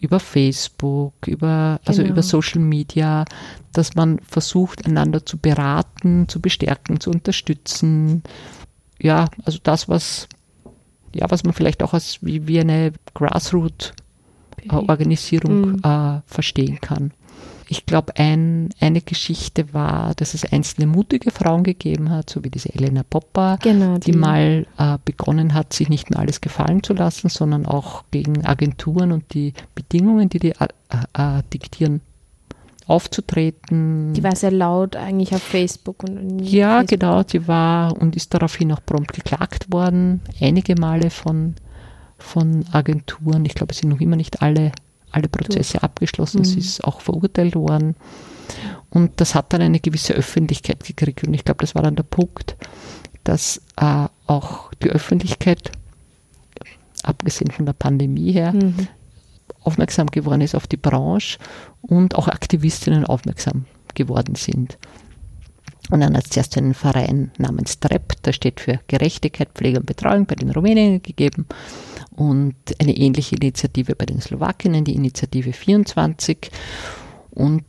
[0.00, 2.14] über Facebook, über, also genau.
[2.14, 3.24] über Social Media,
[3.72, 8.22] dass man versucht, einander zu beraten, zu bestärken, zu unterstützen.
[9.00, 10.28] Ja, also das, was,
[11.14, 15.80] ja, was man vielleicht auch als wie, wie eine Grassroot-Organisierung mhm.
[15.82, 17.10] äh, verstehen kann.
[17.70, 22.50] Ich glaube, ein, eine Geschichte war, dass es einzelne mutige Frauen gegeben hat, so wie
[22.50, 26.82] diese Elena Popper, genau, die, die, mal äh, begonnen hat, sich nicht mehr alles gefallen
[26.82, 30.68] zu lassen, sondern auch gegen Agenturen und die Bedingungen, die die äh,
[31.12, 32.00] äh, diktieren,
[32.88, 34.14] aufzutreten.
[34.14, 36.02] Die war sehr laut eigentlich auf Facebook.
[36.02, 37.00] Und ja, Facebook.
[37.00, 41.54] genau, sie war und ist daraufhin auch prompt geklagt worden, einige Male von,
[42.16, 43.44] von Agenturen.
[43.44, 44.72] Ich glaube, es sind noch immer nicht alle
[45.10, 46.44] alle Prozesse abgeschlossen, mhm.
[46.44, 47.96] sie ist auch verurteilt worden.
[48.90, 51.24] Und das hat dann eine gewisse Öffentlichkeit gekriegt.
[51.24, 52.56] Und ich glaube, das war dann der Punkt,
[53.24, 55.70] dass äh, auch die Öffentlichkeit,
[57.02, 58.88] abgesehen von der Pandemie her, mhm.
[59.62, 61.38] aufmerksam geworden ist auf die Branche
[61.82, 64.78] und auch Aktivistinnen aufmerksam geworden sind.
[65.90, 69.86] Und dann hat es zuerst einen Verein namens TREP, der steht für Gerechtigkeit, Pflege und
[69.86, 71.46] Betreuung bei den Rumäninnen gegeben
[72.18, 76.50] und eine ähnliche Initiative bei den Slowakinnen, die Initiative 24.
[77.30, 77.64] Und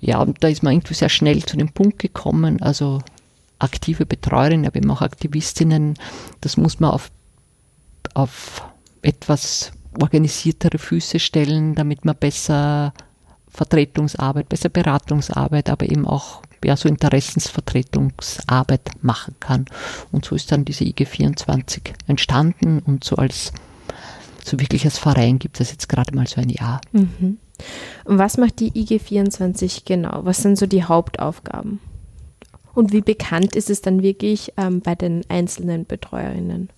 [0.00, 3.00] ja, da ist man irgendwie sehr schnell zu dem Punkt gekommen, also
[3.60, 5.94] aktive Betreuerinnen, aber eben auch Aktivistinnen,
[6.40, 7.12] das muss man auf,
[8.14, 8.64] auf
[9.02, 9.70] etwas
[10.02, 12.92] organisiertere Füße stellen, damit man besser
[13.46, 19.66] Vertretungsarbeit, besser Beratungsarbeit, aber eben auch ja, so Interessensvertretungsarbeit machen kann.
[20.12, 23.52] Und so ist dann diese IG 24 entstanden und so als
[24.44, 26.80] so wirklich als Verein gibt es jetzt gerade mal so ein Jahr.
[26.92, 27.38] Mhm.
[28.04, 30.24] Und was macht die IG 24 genau?
[30.24, 31.80] Was sind so die Hauptaufgaben?
[32.74, 36.68] Und wie bekannt ist es dann wirklich ähm, bei den einzelnen Betreuerinnen?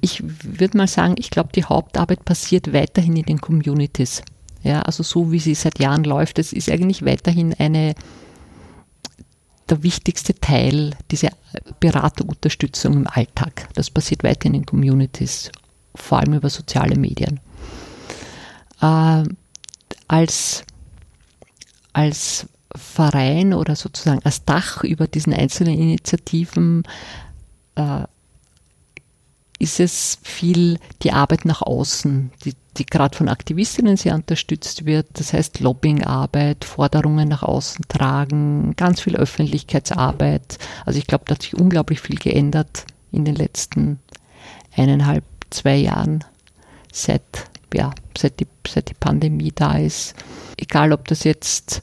[0.00, 4.22] Ich würde mal sagen, ich glaube, die Hauptarbeit passiert weiterhin in den Communities.
[4.62, 7.94] Ja, also so wie sie seit Jahren läuft, es ist eigentlich weiterhin eine
[9.68, 11.30] der wichtigste Teil dieser
[11.80, 13.68] Beraterunterstützung im Alltag.
[13.74, 15.50] Das passiert weiter in den Communities,
[15.94, 17.40] vor allem über soziale Medien.
[18.80, 19.24] Äh,
[20.08, 20.64] als,
[21.92, 26.82] als Verein oder sozusagen als Dach über diesen einzelnen Initiativen
[27.76, 28.04] äh,
[29.58, 35.06] ist es viel die Arbeit nach außen, die, die gerade von Aktivistinnen sehr unterstützt wird.
[35.14, 40.58] Das heißt Lobbyingarbeit, Forderungen nach außen tragen, ganz viel Öffentlichkeitsarbeit.
[40.84, 44.00] Also ich glaube, da hat sich unglaublich viel geändert in den letzten
[44.76, 46.24] eineinhalb, zwei Jahren,
[46.92, 47.22] seit,
[47.72, 50.14] ja, seit, die, seit die Pandemie da ist.
[50.56, 51.82] Egal, ob das jetzt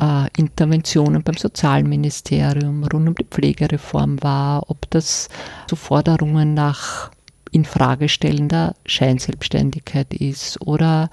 [0.00, 5.28] äh, Interventionen beim Sozialministerium rund um die Pflegereform war, ob das
[5.68, 7.10] so Forderungen nach
[7.52, 11.10] Infragestellender Scheinselbstständigkeit ist oder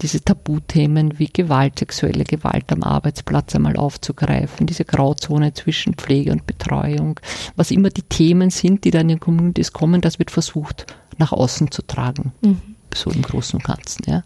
[0.00, 6.46] diese Tabuthemen wie Gewalt, sexuelle Gewalt am Arbeitsplatz einmal aufzugreifen, diese Grauzone zwischen Pflege und
[6.46, 7.18] Betreuung,
[7.56, 10.86] was immer die Themen sind, die da in den Communities kommen, das wird versucht
[11.18, 12.32] nach außen zu tragen.
[12.42, 12.60] Mhm.
[12.94, 14.24] So im Großen und Ganzen, ja.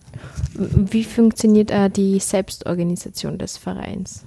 [0.54, 4.24] Wie funktioniert äh, die Selbstorganisation des Vereins?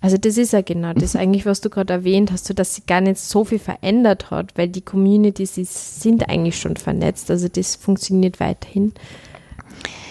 [0.00, 1.20] Also das ist ja genau das mhm.
[1.20, 4.56] eigentlich, was du gerade erwähnt hast, so dass sie gar nicht so viel verändert hat,
[4.56, 5.54] weil die Communities
[6.00, 8.92] sind eigentlich schon vernetzt, also das funktioniert weiterhin.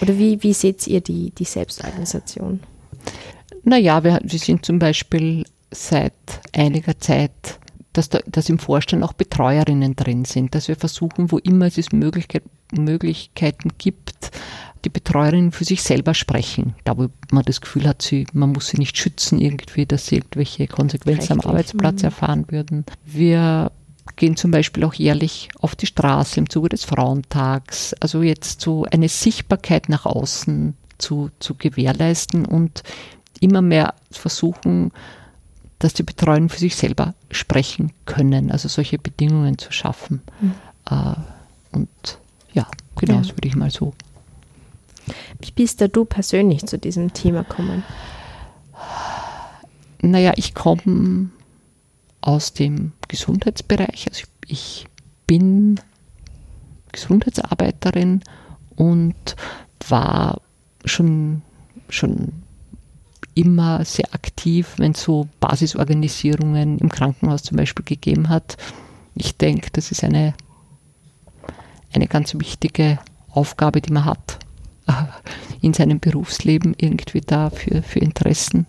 [0.01, 2.61] Oder wie, wie seht ihr die, die Selbstorganisation?
[3.63, 6.13] Naja, wir, wir sind zum Beispiel seit
[6.53, 7.59] einiger Zeit,
[7.93, 11.91] dass, da, dass im Vorstand auch Betreuerinnen drin sind, dass wir versuchen, wo immer es
[11.91, 14.31] Möglichkeit, Möglichkeiten gibt,
[14.85, 16.75] die Betreuerinnen für sich selber sprechen.
[16.83, 20.15] Da, wo man das Gefühl hat, sie, man muss sie nicht schützen irgendwie, dass sie
[20.15, 21.45] irgendwelche Konsequenzen Rechtlich.
[21.45, 22.05] am Arbeitsplatz mhm.
[22.05, 22.85] erfahren würden.
[23.05, 23.71] Wir
[24.15, 27.93] gehen zum Beispiel auch jährlich auf die Straße im Zuge des Frauentags.
[27.99, 32.83] Also jetzt so eine Sichtbarkeit nach außen zu, zu gewährleisten und
[33.39, 34.91] immer mehr versuchen,
[35.79, 40.21] dass die Betreuer für sich selber sprechen können, also solche Bedingungen zu schaffen.
[40.41, 40.55] Mhm.
[40.89, 41.15] Äh,
[41.71, 42.19] und
[42.51, 43.19] ja, genau, ja.
[43.21, 43.93] das würde ich mal so.
[45.39, 47.83] Wie bist da du persönlich zu diesem Thema gekommen?
[50.01, 51.29] Naja, ich komme
[52.21, 54.07] aus dem Gesundheitsbereich.
[54.09, 54.87] Also ich,
[55.29, 55.79] bin
[56.91, 58.23] Gesundheitsarbeiterin
[58.75, 59.35] und
[59.87, 60.41] war
[60.85, 61.43] schon,
[61.87, 62.33] schon
[63.35, 68.57] immer sehr aktiv, wenn es so Basisorganisierungen im Krankenhaus zum Beispiel gegeben hat.
[69.13, 70.33] Ich denke, das ist eine,
[71.93, 72.97] eine ganz wichtige
[73.29, 74.39] Aufgabe, die man hat
[75.61, 78.65] in seinem Berufsleben, irgendwie da für, für Interessen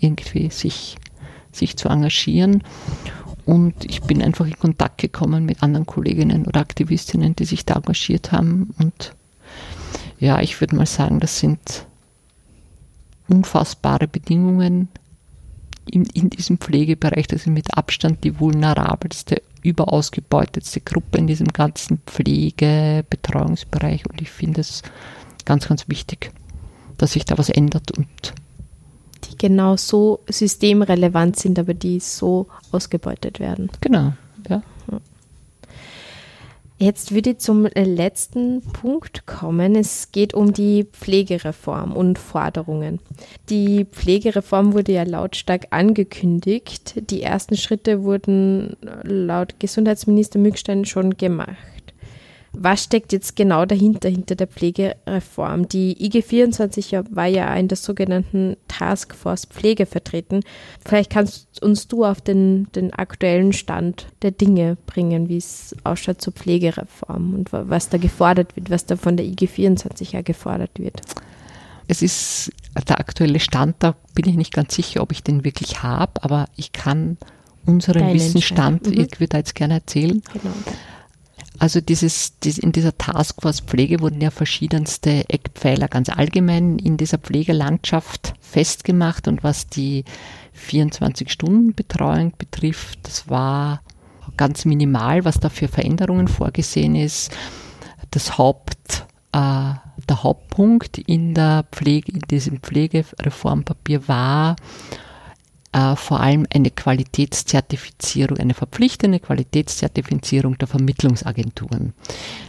[0.00, 0.96] irgendwie sich
[1.52, 2.62] sich zu engagieren.
[3.44, 7.76] Und ich bin einfach in Kontakt gekommen mit anderen Kolleginnen oder Aktivistinnen, die sich da
[7.76, 8.74] engagiert haben.
[8.78, 9.14] Und
[10.18, 11.86] ja, ich würde mal sagen, das sind
[13.28, 14.88] unfassbare Bedingungen
[15.90, 17.26] in, in diesem Pflegebereich.
[17.26, 24.08] Das ist mit Abstand die vulnerabelste, überausgebeutetste Gruppe in diesem ganzen Pflege-, Betreuungsbereich.
[24.08, 24.82] Und ich finde es
[25.44, 26.32] ganz, ganz wichtig,
[26.96, 28.08] dass sich da was ändert und
[29.24, 33.70] die genau so systemrelevant sind, aber die so ausgebeutet werden.
[33.80, 34.12] Genau.
[36.80, 39.74] Jetzt würde ich zum letzten Punkt kommen.
[39.74, 43.00] Es geht um die Pflegereform und Forderungen.
[43.50, 47.10] Die Pflegereform wurde ja lautstark angekündigt.
[47.10, 51.56] Die ersten Schritte wurden laut Gesundheitsminister Mückstein schon gemacht.
[52.60, 55.68] Was steckt jetzt genau dahinter, hinter der Pflegereform?
[55.68, 60.40] Die IG24 war ja in der sogenannten Taskforce Pflege vertreten.
[60.84, 66.20] Vielleicht kannst uns du auf den, den aktuellen Stand der Dinge bringen, wie es ausschaut
[66.20, 71.00] zur Pflegereform und was da gefordert wird, was da von der IG24 ja gefordert wird.
[71.86, 72.52] Es ist
[72.88, 76.46] der aktuelle Stand, da bin ich nicht ganz sicher, ob ich den wirklich habe, aber
[76.56, 77.18] ich kann
[77.66, 78.94] unseren Wissensstand mhm.
[78.94, 80.22] irgendwie da jetzt gerne erzählen.
[80.32, 80.54] Genau.
[81.58, 88.34] Also dieses, in dieser Taskforce Pflege wurden ja verschiedenste Eckpfeiler ganz allgemein in dieser Pflegelandschaft
[88.40, 90.04] festgemacht und was die
[90.56, 93.82] 24-Stunden-Betreuung betrifft, das war
[94.36, 97.36] ganz minimal, was da für Veränderungen vorgesehen ist.
[98.10, 99.72] Das Haupt, äh,
[100.08, 104.56] der Hauptpunkt in der Pflege, in diesem Pflegereformpapier war,
[105.72, 111.92] äh, vor allem eine Qualitätszertifizierung, eine verpflichtende Qualitätszertifizierung der Vermittlungsagenturen.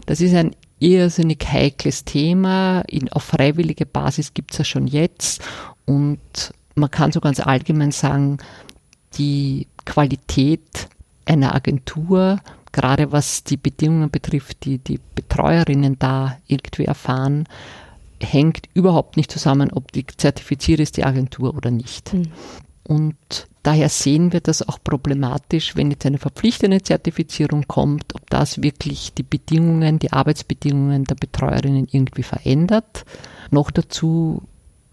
[0.05, 2.81] Das ist ein irrsinnig heikles Thema.
[2.87, 5.41] In, auf freiwillige Basis gibt es ja schon jetzt
[5.85, 6.19] und
[6.75, 8.37] man kann so ganz allgemein sagen,
[9.17, 10.87] die Qualität
[11.25, 12.39] einer Agentur,
[12.71, 17.45] gerade was die Bedingungen betrifft, die die Betreuerinnen da irgendwie erfahren,
[18.21, 22.13] hängt überhaupt nicht zusammen, ob die zertifiziert ist, die Agentur oder nicht.
[22.13, 22.31] Mhm.
[22.89, 28.63] Und daher sehen wir das auch problematisch, wenn jetzt eine verpflichtende Zertifizierung kommt, ob das
[28.63, 33.05] wirklich die Bedingungen, die Arbeitsbedingungen der Betreuerinnen irgendwie verändert.
[33.51, 34.41] Noch dazu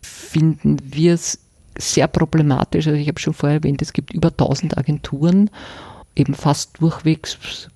[0.02, 1.38] finden wir es
[1.78, 2.86] sehr problematisch.
[2.86, 5.48] Also ich habe schon vorher erwähnt, es gibt über 1000 Agenturen,
[6.14, 7.70] eben fast durchwegs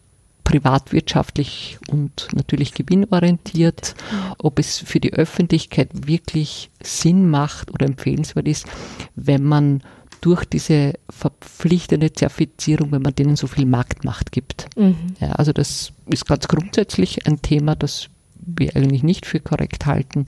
[0.44, 3.94] privatwirtschaftlich und natürlich gewinnorientiert,
[4.36, 8.66] ob es für die Öffentlichkeit wirklich Sinn macht oder empfehlenswert ist,
[9.14, 9.82] wenn man
[10.20, 14.68] durch diese verpflichtende Zertifizierung, wenn man denen so viel Marktmacht gibt.
[14.76, 15.14] Mhm.
[15.20, 20.26] Ja, also das ist ganz grundsätzlich ein Thema, das wir eigentlich nicht für korrekt halten.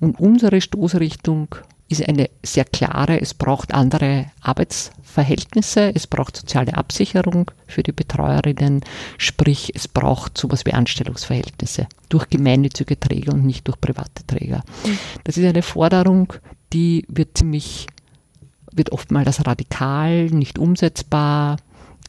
[0.00, 1.54] Und unsere Stoßrichtung
[1.88, 8.82] ist eine sehr klare, es braucht andere Arbeitsverhältnisse, es braucht soziale Absicherung für die Betreuerinnen,
[9.16, 14.62] sprich es braucht sowas wie Anstellungsverhältnisse durch gemeinnützige Träger und nicht durch private Träger.
[14.84, 14.98] Mhm.
[15.24, 16.34] Das ist eine Forderung,
[16.74, 17.86] die wird ziemlich,
[18.78, 21.56] wird oftmals als radikal, nicht umsetzbar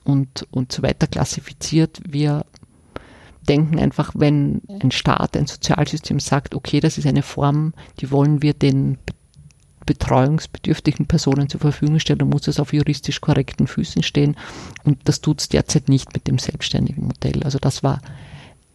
[0.04, 2.00] und, und so weiter klassifiziert.
[2.08, 2.46] Wir
[3.48, 8.42] denken einfach, wenn ein Staat, ein Sozialsystem sagt, okay, das ist eine Form, die wollen
[8.42, 8.98] wir den
[9.86, 14.38] betreuungsbedürftigen Personen zur Verfügung stellen, dann muss es auf juristisch korrekten Füßen stehen.
[14.84, 17.44] Und das tut es derzeit nicht mit dem selbstständigen Modell.
[17.44, 18.00] Also das war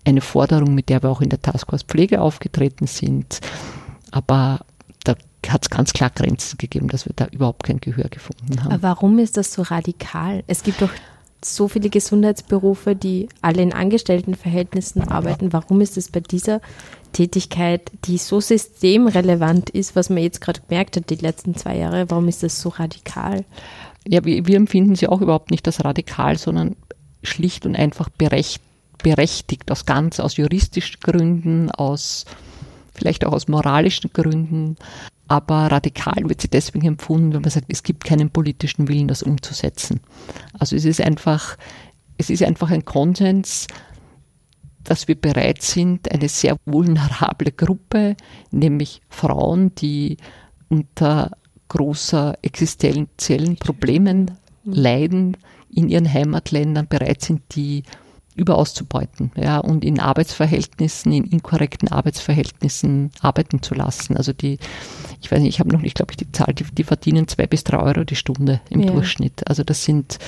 [0.05, 3.40] eine Forderung, mit der wir auch in der Taskforce Pflege aufgetreten sind.
[4.11, 4.66] Aber
[5.53, 8.72] hat es ganz klar Grenzen gegeben, dass wir da überhaupt kein Gehör gefunden haben.
[8.72, 10.45] Aber warum ist das so radikal?
[10.47, 10.90] Es gibt doch
[11.45, 15.53] so viele Gesundheitsberufe, die alle in Angestelltenverhältnissen arbeiten.
[15.53, 16.61] Warum ist es bei dieser
[17.12, 22.11] Tätigkeit, die so systemrelevant ist, was man jetzt gerade gemerkt hat, die letzten zwei Jahre,
[22.11, 23.45] warum ist das so radikal?
[24.07, 26.76] Ja, wir, wir empfinden sie auch überhaupt nicht als radikal, sondern
[27.22, 28.61] schlicht und einfach berecht,
[29.03, 32.24] berechtigt, aus ganz, aus juristischen Gründen, aus
[32.95, 34.76] vielleicht auch aus moralischen Gründen.
[35.27, 39.22] Aber radikal wird sie deswegen empfunden, wenn man sagt, es gibt keinen politischen Willen, das
[39.22, 40.01] umzusetzen.
[40.59, 41.57] Also es ist einfach,
[42.18, 43.66] es ist einfach ein Konsens,
[44.83, 48.16] dass wir bereit sind, eine sehr vulnerable Gruppe,
[48.51, 50.18] nämlich Frauen, die
[50.68, 51.33] unter
[51.68, 54.33] großer existenziellen Problemen
[54.64, 55.39] leiden,
[55.70, 57.83] in ihren Heimatländern bereit sind, die
[58.37, 64.16] überauszubeuten ja, und in Arbeitsverhältnissen, in inkorrekten Arbeitsverhältnissen arbeiten zu lassen.
[64.16, 64.59] Also die,
[65.22, 67.47] ich weiß nicht, ich habe noch nicht, glaube ich, die Zahl, die, die, verdienen zwei
[67.47, 68.91] bis drei Euro die Stunde im ja.
[68.91, 69.47] Durchschnitt.
[69.49, 70.18] Also das sind,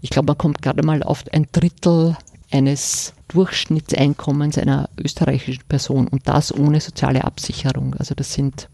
[0.00, 2.16] ich glaube, man kommt gerade mal auf ein Drittel
[2.50, 7.94] eines Durchschnittseinkommens einer österreichischen Person und das ohne soziale Absicherung.
[7.94, 8.68] Also das sind,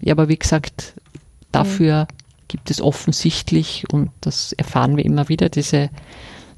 [0.00, 0.94] ja, aber wie gesagt,
[1.52, 2.08] dafür ja.
[2.48, 5.90] gibt es offensichtlich, und das erfahren wir immer wieder, diese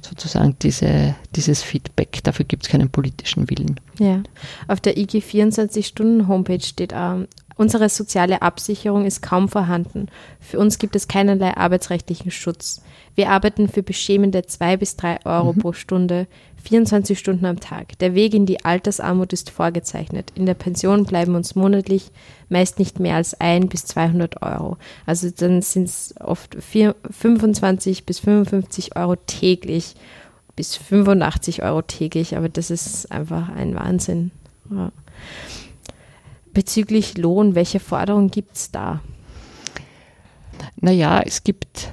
[0.02, 2.20] sozusagen diese, dieses Feedback.
[2.24, 3.80] Dafür gibt es keinen politischen Willen.
[3.98, 4.22] Ja,
[4.66, 7.26] auf der IG 24-Stunden-Homepage steht auch,
[7.56, 10.06] unsere soziale Absicherung ist kaum vorhanden.
[10.40, 12.82] Für uns gibt es keinerlei arbeitsrechtlichen Schutz.
[13.14, 15.58] Wir arbeiten für beschämende zwei bis drei Euro mhm.
[15.58, 16.28] pro Stunde,
[16.62, 17.98] 24 Stunden am Tag.
[17.98, 20.32] Der Weg in die Altersarmut ist vorgezeichnet.
[20.34, 22.10] In der Pension bleiben uns monatlich
[22.48, 24.76] meist nicht mehr als ein bis 200 Euro.
[25.06, 29.94] Also dann sind es oft vier, 25 bis 55 Euro täglich,
[30.56, 32.36] bis 85 Euro täglich.
[32.36, 34.30] Aber das ist einfach ein Wahnsinn.
[34.70, 34.92] Ja.
[36.52, 39.00] Bezüglich Lohn, welche Forderungen gibt es da?
[40.80, 41.92] Naja, es gibt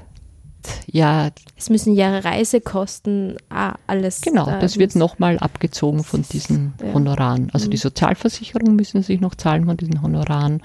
[0.88, 1.30] ja.
[1.58, 4.22] Es müssen ja Reisekosten, ah, alles.
[4.22, 6.94] Genau, da das wird nochmal abgezogen von diesen ja.
[6.94, 7.50] Honoraren.
[7.54, 7.72] Also mhm.
[7.72, 10.62] die Sozialversicherung müssen sich noch zahlen von diesen Honoraren,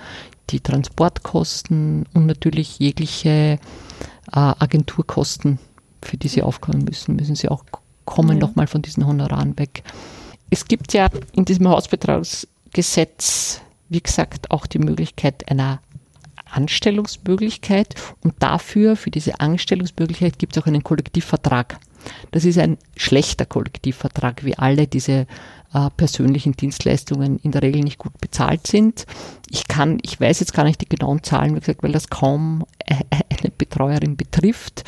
[0.51, 3.59] die Transportkosten und natürlich jegliche äh,
[4.33, 5.59] Agenturkosten,
[6.03, 7.65] für die sie aufkommen müssen, müssen sie auch
[8.05, 8.47] kommen ja.
[8.47, 9.85] nochmal von diesen Honoraren weg.
[10.51, 15.81] Es gibt ja in diesem Hausbetragsgesetz, wie gesagt, auch die Möglichkeit einer
[16.53, 21.79] Anstellungsmöglichkeit und dafür, für diese Anstellungsmöglichkeit gibt es auch einen Kollektivvertrag.
[22.31, 25.27] Das ist ein schlechter Kollektivvertrag, wie alle diese
[25.73, 29.07] äh, persönlichen Dienstleistungen in der Regel nicht gut bezahlt sind.
[29.49, 32.65] Ich kann, ich weiß jetzt gar nicht die genauen Zahlen, wie gesagt, weil das kaum
[32.89, 34.85] eine Betreuerin betrifft.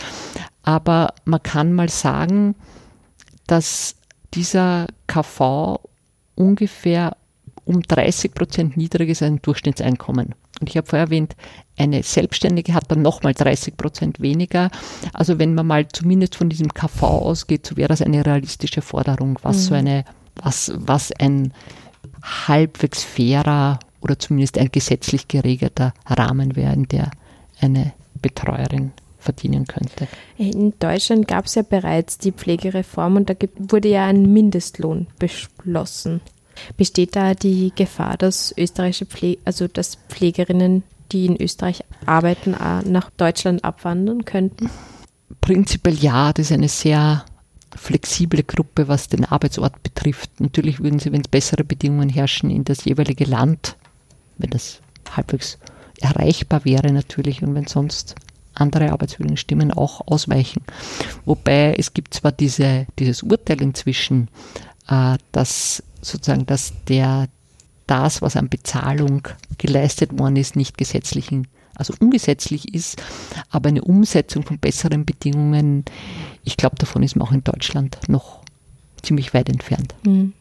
[0.63, 2.55] Aber man kann mal sagen,
[3.47, 3.97] dass
[4.35, 5.81] dieser KV
[6.35, 7.17] ungefähr
[7.65, 10.35] um 30 Prozent niedriger ist als ein Durchschnittseinkommen.
[10.63, 11.35] Und ich habe vorher erwähnt,
[11.77, 14.71] eine Selbstständige hat dann nochmal 30 Prozent weniger.
[15.13, 19.41] Also wenn man mal zumindest von diesem KV ausgeht, so wäre das eine realistische Forderung,
[19.43, 19.61] was mhm.
[19.61, 20.05] so eine,
[20.37, 21.53] was, was ein
[22.23, 27.11] halbwegs fairer oder zumindest ein gesetzlich geregelter Rahmen wäre, in der
[27.61, 30.07] eine Betreuerin verdienen könnte.
[30.39, 36.21] In Deutschland gab es ja bereits die Pflegereform und da wurde ja ein Mindestlohn beschlossen.
[36.77, 43.11] Besteht da die Gefahr, dass österreichische Pflege, also dass Pflegerinnen, die in Österreich arbeiten, nach
[43.17, 44.71] Deutschland abwandern könnten?
[45.41, 47.25] Prinzipiell ja, das ist eine sehr
[47.77, 50.41] flexible Gruppe, was den Arbeitsort betrifft.
[50.41, 53.77] Natürlich würden sie, wenn es bessere Bedingungen herrschen, in das jeweilige Land,
[54.39, 54.81] wenn das
[55.11, 55.59] halbwegs
[56.01, 58.15] erreichbar wäre natürlich und wenn sonst
[58.55, 60.63] andere Arbeitsbedingungen stimmen, auch ausweichen.
[61.25, 64.29] Wobei es gibt zwar diese, dieses Urteil inzwischen,
[64.89, 67.29] äh, dass sozusagen, dass der
[67.87, 69.29] das, was an Bezahlung
[69.59, 73.03] geleistet worden ist, nicht gesetzlichen, also ungesetzlich ist,
[73.51, 75.85] aber eine Umsetzung von besseren Bedingungen,
[76.45, 78.43] ich glaube, davon ist man auch in Deutschland noch
[79.03, 79.95] ziemlich weit entfernt.
[80.05, 80.33] Mhm.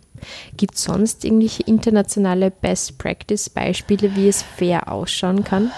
[0.55, 5.72] Gibt es sonst irgendwelche internationale Best-Practice-Beispiele, wie es fair ausschauen kann?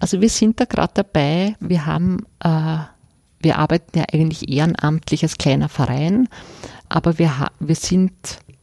[0.00, 2.78] Also wir sind da gerade dabei, wir haben, äh,
[3.40, 6.28] wir arbeiten ja eigentlich ehrenamtlich als kleiner Verein,
[6.88, 8.12] aber wir, wir sind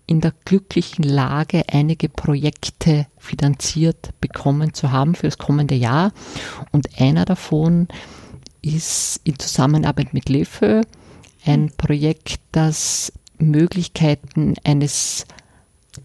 [0.08, 6.12] in der glücklichen Lage, einige Projekte finanziert bekommen zu haben für das kommende Jahr.
[6.72, 7.88] Und einer davon
[8.62, 10.82] ist in Zusammenarbeit mit LEFÖ
[11.46, 15.26] ein Projekt, das Möglichkeiten eines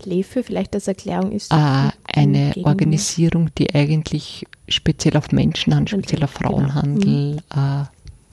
[0.04, 1.52] LEFÖ vielleicht als Erklärung ist?
[1.52, 6.50] Äh, eine Organisierung, die eigentlich speziell auf Menschenhandel, speziell auf genau.
[6.50, 7.82] Frauenhandel genau.
[7.82, 7.84] äh,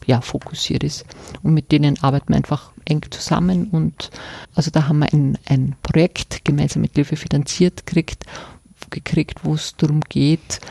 [0.08, 1.06] ja, fokussiert ist.
[1.44, 3.68] Und mit denen arbeiten wir einfach eng zusammen.
[3.70, 4.10] Und
[4.56, 8.26] also da haben wir ein, ein Projekt gemeinsam mit Löwe finanziert gekriegt,
[8.90, 10.62] gekriegt, wo es darum geht,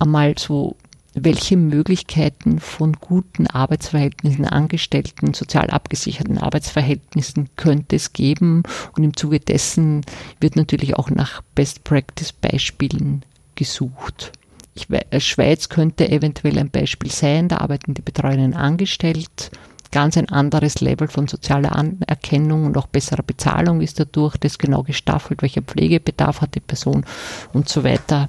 [0.00, 0.76] einmal so
[1.14, 8.62] welche Möglichkeiten von guten Arbeitsverhältnissen, Angestellten, sozial abgesicherten Arbeitsverhältnissen könnte es geben.
[8.96, 10.02] Und im Zuge dessen
[10.40, 13.24] wird natürlich auch nach Best Practice Beispielen
[13.56, 14.32] gesucht.
[14.78, 19.50] Ich, äh, Schweiz könnte eventuell ein Beispiel sein, da arbeiten die Betreuerinnen angestellt.
[19.90, 24.36] Ganz ein anderes Level von sozialer Anerkennung und auch besserer Bezahlung ist dadurch.
[24.36, 27.04] Das genau gestaffelt, welcher Pflegebedarf hat die Person
[27.52, 28.28] und so weiter.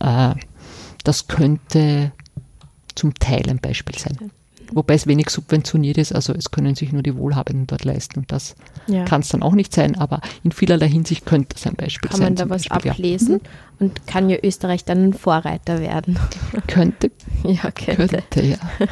[0.00, 0.34] Äh,
[1.02, 2.12] das könnte
[2.94, 4.30] zum Teil ein Beispiel sein.
[4.72, 8.32] Wobei es wenig subventioniert ist, also es können sich nur die Wohlhabenden dort leisten und
[8.32, 8.54] das
[8.86, 9.04] ja.
[9.04, 12.18] kann es dann auch nicht sein, aber in vielerlei Hinsicht könnte es ein Beispiel kann
[12.18, 12.34] sein.
[12.34, 13.38] Kann man da was Beispiel, ablesen ja.
[13.38, 13.86] Mhm.
[13.86, 16.18] und kann ja Österreich dann ein Vorreiter werden?
[16.66, 17.10] Könnte.
[17.44, 18.06] ja, könnte.
[18.06, 18.58] könnte ja.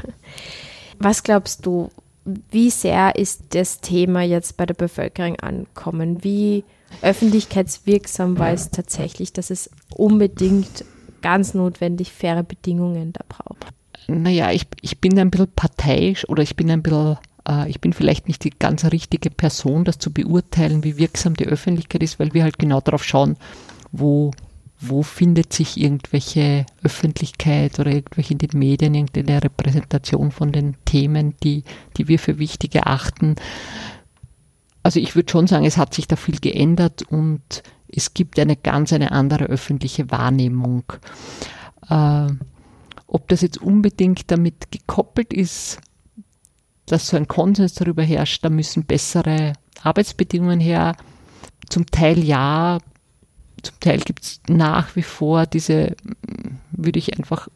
[0.98, 1.90] Was glaubst du,
[2.24, 6.22] wie sehr ist das Thema jetzt bei der Bevölkerung ankommen?
[6.22, 6.64] Wie
[7.00, 10.84] öffentlichkeitswirksam war es tatsächlich, dass es unbedingt
[11.22, 13.66] ganz notwendig faire Bedingungen da braucht?
[14.08, 17.92] Naja, ich, ich bin ein bisschen parteiisch oder ich bin ein bisschen, äh, ich bin
[17.92, 22.34] vielleicht nicht die ganz richtige Person, das zu beurteilen, wie wirksam die Öffentlichkeit ist, weil
[22.34, 23.36] wir halt genau darauf schauen,
[23.90, 24.32] wo,
[24.80, 31.34] wo findet sich irgendwelche Öffentlichkeit oder irgendwelche in den Medien, irgendeine Repräsentation von den Themen,
[31.42, 31.64] die,
[31.96, 33.36] die wir für wichtig erachten.
[34.82, 38.56] Also ich würde schon sagen, es hat sich da viel geändert und es gibt eine
[38.56, 40.84] ganz eine andere öffentliche Wahrnehmung.
[41.88, 42.28] Äh,
[43.12, 45.78] ob das jetzt unbedingt damit gekoppelt ist,
[46.86, 49.52] dass so ein Konsens darüber herrscht, da müssen bessere
[49.82, 50.96] Arbeitsbedingungen her.
[51.68, 52.78] Zum Teil ja,
[53.62, 55.94] zum Teil gibt es nach wie vor diese,
[56.70, 57.48] würde ich einfach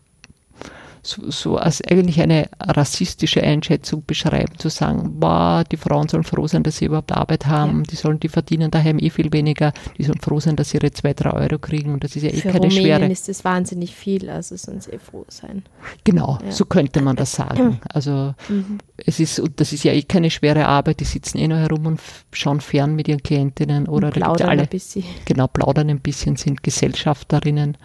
[1.07, 6.47] so, so als eigentlich eine rassistische Einschätzung beschreiben, zu sagen, boah, die Frauen sollen froh
[6.47, 7.83] sein, dass sie überhaupt Arbeit haben, ja.
[7.91, 10.91] die sollen, die verdienen daheim eh viel weniger, die sollen froh sein, dass sie ihre
[10.91, 13.13] zwei, drei Euro kriegen und das ist ja eh Für keine Rumänien schwere.
[13.13, 15.63] ist das wahnsinnig viel, also sollen sie eh froh sein.
[16.05, 16.51] Genau, ja.
[16.51, 17.81] so könnte man das sagen.
[17.89, 18.79] Also mhm.
[18.97, 21.87] es ist, und das ist ja eh keine schwere Arbeit, die sitzen eh noch herum
[21.87, 22.01] und
[22.33, 25.05] schauen fern mit ihren Klientinnen oder und plaudern alle, ein bisschen.
[25.25, 27.77] Genau, plaudern ein bisschen, sind Gesellschafterinnen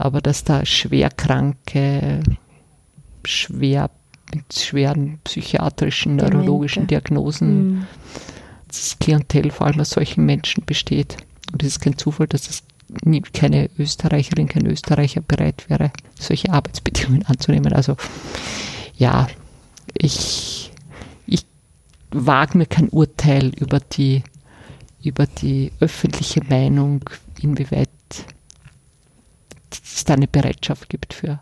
[0.00, 2.22] aber dass da schwerkranke,
[3.24, 3.90] schwer
[4.34, 6.36] mit schweren psychiatrischen, Demente.
[6.36, 7.86] neurologischen Diagnosen mhm.
[8.68, 11.16] das Klientel vor allem aus solchen Menschen besteht.
[11.52, 12.62] Und es ist kein Zufall, dass es
[13.32, 17.72] keine Österreicherin, kein Österreicher bereit wäre, solche Arbeitsbedingungen anzunehmen.
[17.72, 17.96] Also
[18.96, 19.28] ja,
[19.92, 20.72] ich,
[21.26, 21.44] ich
[22.10, 24.22] wage mir kein Urteil über die,
[25.02, 27.04] über die öffentliche Meinung,
[27.40, 27.90] inwieweit
[29.72, 31.38] es da eine Bereitschaft gibt für.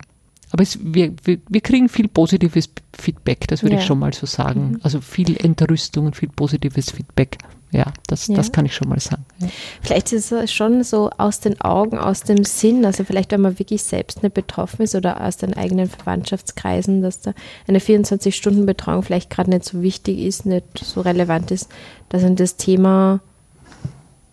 [0.51, 3.81] Aber es, wir, wir, wir kriegen viel positives Feedback, das würde ja.
[3.81, 4.71] ich schon mal so sagen.
[4.71, 4.79] Mhm.
[4.81, 7.37] Also viel Entrüstung und viel positives Feedback.
[7.71, 8.35] Ja, das, ja.
[8.35, 9.25] das kann ich schon mal sagen.
[9.37, 9.47] Ja.
[9.81, 13.59] Vielleicht ist es schon so aus den Augen, aus dem Sinn, also vielleicht, wenn man
[13.59, 17.33] wirklich selbst nicht betroffen ist oder aus den eigenen Verwandtschaftskreisen, dass da
[17.67, 21.69] eine 24-Stunden-Betreuung vielleicht gerade nicht so wichtig ist, nicht so relevant ist,
[22.09, 23.19] dass dann das Thema,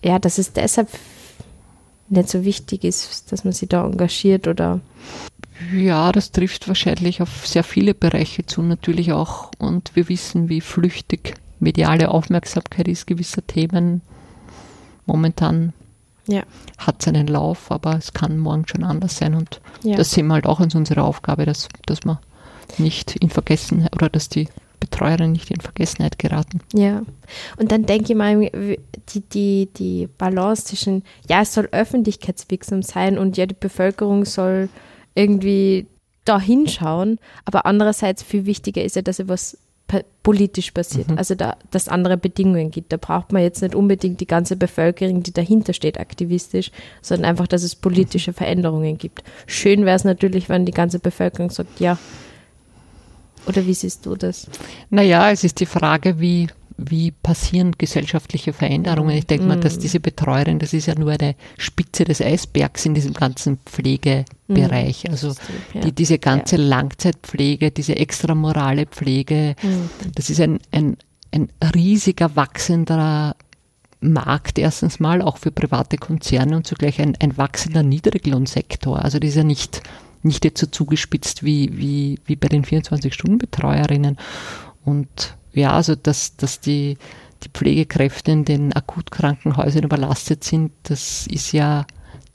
[0.03, 0.89] ja, dass es deshalb
[2.09, 4.81] nicht so wichtig ist, dass man sich da engagiert oder.
[5.75, 9.51] Ja, das trifft wahrscheinlich auf sehr viele Bereiche zu, natürlich auch.
[9.59, 14.03] Und wir wissen, wie flüchtig mediale Aufmerksamkeit ist gewisser Themen.
[15.07, 15.73] Momentan
[16.27, 16.43] ja.
[16.79, 19.35] hat seinen Lauf, aber es kann morgen schon anders sein.
[19.35, 19.97] Und ja.
[19.97, 22.19] das sehen wir halt auch als unsere Aufgabe, dass, dass man
[22.79, 24.49] nicht in Vergessen oder dass die
[24.79, 26.61] Betreuerin nicht in Vergessenheit geraten.
[26.73, 27.03] Ja,
[27.59, 33.19] und dann denke ich mal, die, die, die Balance zwischen, ja, es soll öffentlichkeitswirksam sein
[33.19, 34.69] und ja, die Bevölkerung soll
[35.15, 35.87] irgendwie
[36.25, 39.59] da hinschauen, aber andererseits viel wichtiger ist ja, dass etwas
[40.23, 41.19] politisch passiert, mhm.
[41.19, 42.93] also da, dass andere Bedingungen gibt.
[42.93, 47.47] Da braucht man jetzt nicht unbedingt die ganze Bevölkerung, die dahinter steht, aktivistisch, sondern einfach,
[47.47, 49.23] dass es politische Veränderungen gibt.
[49.47, 51.99] Schön wäre es natürlich, wenn die ganze Bevölkerung sagt, ja,
[53.47, 54.49] oder wie siehst du das?
[54.91, 59.17] Naja, es ist die Frage, wie, wie passieren gesellschaftliche Veränderungen.
[59.17, 62.95] Ich denke mal, dass diese Betreuerin, das ist ja nur eine Spitze des Eisbergs in
[62.95, 65.09] diesem ganzen Pflegebereich.
[65.11, 65.35] Also
[65.75, 69.55] die, diese ganze Langzeitpflege, diese extramorale Pflege,
[70.15, 70.97] das ist ein, ein,
[71.33, 73.37] ein riesiger, wachsender
[74.01, 79.03] Markt erstens mal, auch für private Konzerne und zugleich ein, ein wachsender Niedriglohnsektor.
[79.03, 79.83] Also das ist ja nicht,
[80.27, 84.19] nicht jetzt so zugespitzt wie, wie, wie bei den 24-Stunden-Betreuerinnen.
[84.85, 86.99] Und ja, also dass, dass die,
[87.43, 91.87] die Pflegekräfte in den Akutkrankenhäusern überlastet sind, das ist ja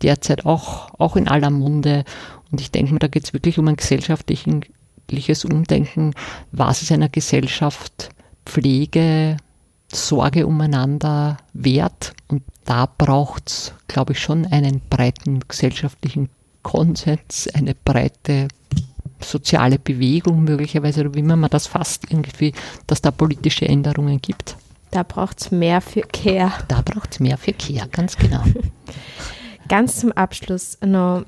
[0.02, 2.04] derzeit auch, auch in aller Munde.
[2.52, 6.14] Und ich denke mir, da geht es wirklich um ein gesellschaftliches Umdenken.
[6.52, 8.10] Was ist einer Gesellschaft
[8.46, 9.38] Pflege,
[9.92, 12.14] Sorge umeinander wert?
[12.28, 16.30] Und da braucht es, glaube ich, schon einen breiten gesellschaftlichen
[16.64, 18.48] Konsens, eine breite
[19.24, 22.54] soziale Bewegung möglicherweise, oder wie man das fasst, irgendwie,
[22.88, 24.58] dass da politische Änderungen gibt.
[24.92, 26.52] Da braucht es mehr Verkehr.
[26.68, 28.44] Da braucht es mehr Verkehr, ganz genau.
[29.70, 31.24] Ganz zum Abschluss noch,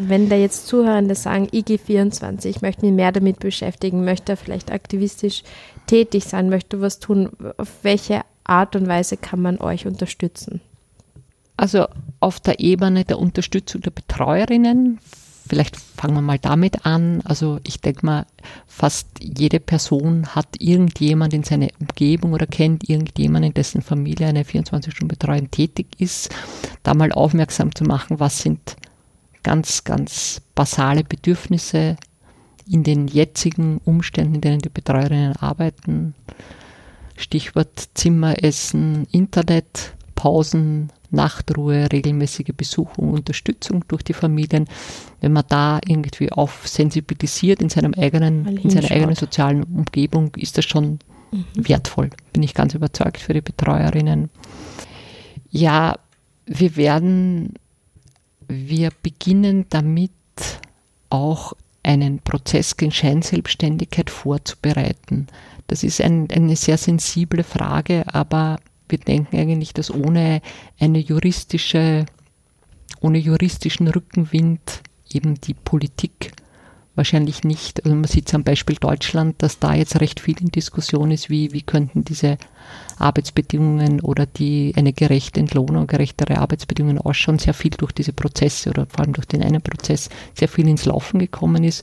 [0.00, 5.42] wenn da jetzt Zuhörende sagen, IG24, ich möchte mich mehr damit beschäftigen, möchte vielleicht aktivistisch
[5.86, 7.28] tätig sein, möchte was tun,
[7.58, 10.62] auf welche Art und Weise kann man euch unterstützen?
[11.58, 11.86] Also
[12.22, 14.98] auf der Ebene der Unterstützung der Betreuerinnen
[15.46, 17.20] Vielleicht fangen wir mal damit an.
[17.24, 18.26] Also ich denke mal,
[18.66, 24.44] fast jede Person hat irgendjemand in seiner Umgebung oder kennt irgendjemanden, in dessen Familie eine
[24.44, 26.30] 24-Stunden-Betreuung tätig ist,
[26.82, 28.76] da mal aufmerksam zu machen, was sind
[29.42, 31.96] ganz, ganz basale Bedürfnisse
[32.66, 36.14] in den jetzigen Umständen, in denen die Betreuerinnen arbeiten.
[37.16, 44.66] Stichwort Zimmer, Essen, Internet, Pausen, Nachtruhe, regelmäßige Besuchung, Unterstützung durch die Familien.
[45.20, 50.58] Wenn man da irgendwie auf sensibilisiert in seinem eigenen, in seiner eigenen sozialen Umgebung, ist
[50.58, 50.98] das schon
[51.30, 51.44] mhm.
[51.54, 52.10] wertvoll.
[52.32, 54.30] Bin ich ganz überzeugt für die Betreuerinnen.
[55.50, 55.98] Ja,
[56.46, 57.54] wir werden,
[58.48, 60.10] wir beginnen damit
[61.10, 61.52] auch
[61.82, 65.26] einen Prozess gegen Scheinselbstständigkeit vorzubereiten.
[65.66, 68.58] Das ist ein, eine sehr sensible Frage, aber
[68.92, 70.40] wir denken eigentlich, dass ohne
[70.78, 72.06] eine juristische,
[73.00, 74.82] ohne juristischen Rückenwind
[75.12, 76.32] eben die Politik
[76.94, 80.50] wahrscheinlich nicht, also man sieht es am Beispiel Deutschland, dass da jetzt recht viel in
[80.50, 82.36] Diskussion ist, wie, wie könnten diese
[82.98, 88.86] Arbeitsbedingungen oder die eine gerechte Entlohnung, gerechtere Arbeitsbedingungen ausschauen, sehr viel durch diese Prozesse oder
[88.86, 91.82] vor allem durch den einen Prozess sehr viel ins Laufen gekommen ist.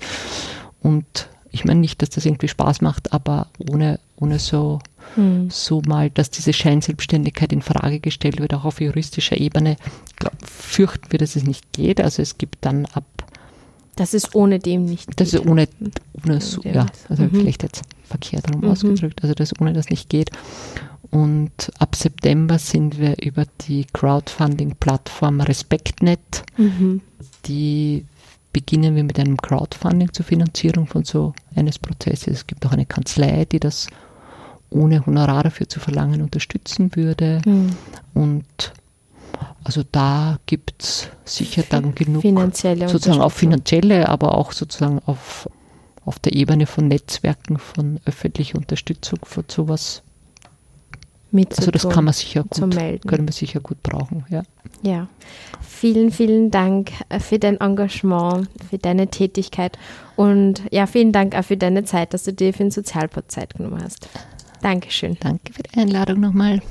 [0.81, 4.79] Und ich meine nicht, dass das irgendwie Spaß macht, aber ohne, ohne so
[5.15, 5.49] hm.
[5.49, 9.77] so mal, dass diese Scheinselbstständigkeit in Frage gestellt wird, auch auf juristischer Ebene,
[10.17, 12.01] glaub, fürchten wir, dass es nicht geht.
[12.01, 13.05] Also es gibt dann ab.
[13.95, 15.67] Das ist ohne dem nicht Das ist ohne,
[16.23, 17.31] ohne so, ja, also mhm.
[17.31, 18.71] vielleicht jetzt verkehrt darum mhm.
[18.71, 20.31] ausgedrückt, also das ohne das nicht geht.
[21.11, 27.01] Und ab September sind wir über die Crowdfunding-Plattform RespektNet, mhm.
[27.45, 28.05] die
[28.51, 32.39] beginnen wir mit einem Crowdfunding zur Finanzierung von so eines Prozesses.
[32.39, 33.87] Es gibt auch eine Kanzlei, die das
[34.69, 37.41] ohne Honorar dafür zu verlangen unterstützen würde.
[37.45, 37.75] Mhm.
[38.13, 38.73] Und
[39.63, 45.49] also da gibt es sicher dann genug, finanzielle sozusagen auf finanzielle, aber auch sozusagen auf,
[46.05, 50.01] auf der Ebene von Netzwerken, von öffentlicher Unterstützung für sowas.
[51.33, 52.75] Also das kann man sicher gut,
[53.07, 54.43] können wir sicher gut brauchen, ja.
[54.81, 55.07] Ja,
[55.61, 59.77] vielen, vielen Dank äh, für dein Engagement, für deine Tätigkeit
[60.15, 63.55] und ja, vielen Dank auch für deine Zeit, dass du dir für den Sozialpod Zeit
[63.55, 64.07] genommen hast.
[64.61, 65.17] Dankeschön.
[65.19, 66.61] Danke für die Einladung nochmal.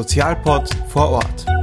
[0.00, 1.59] Sozialpod vor Ort.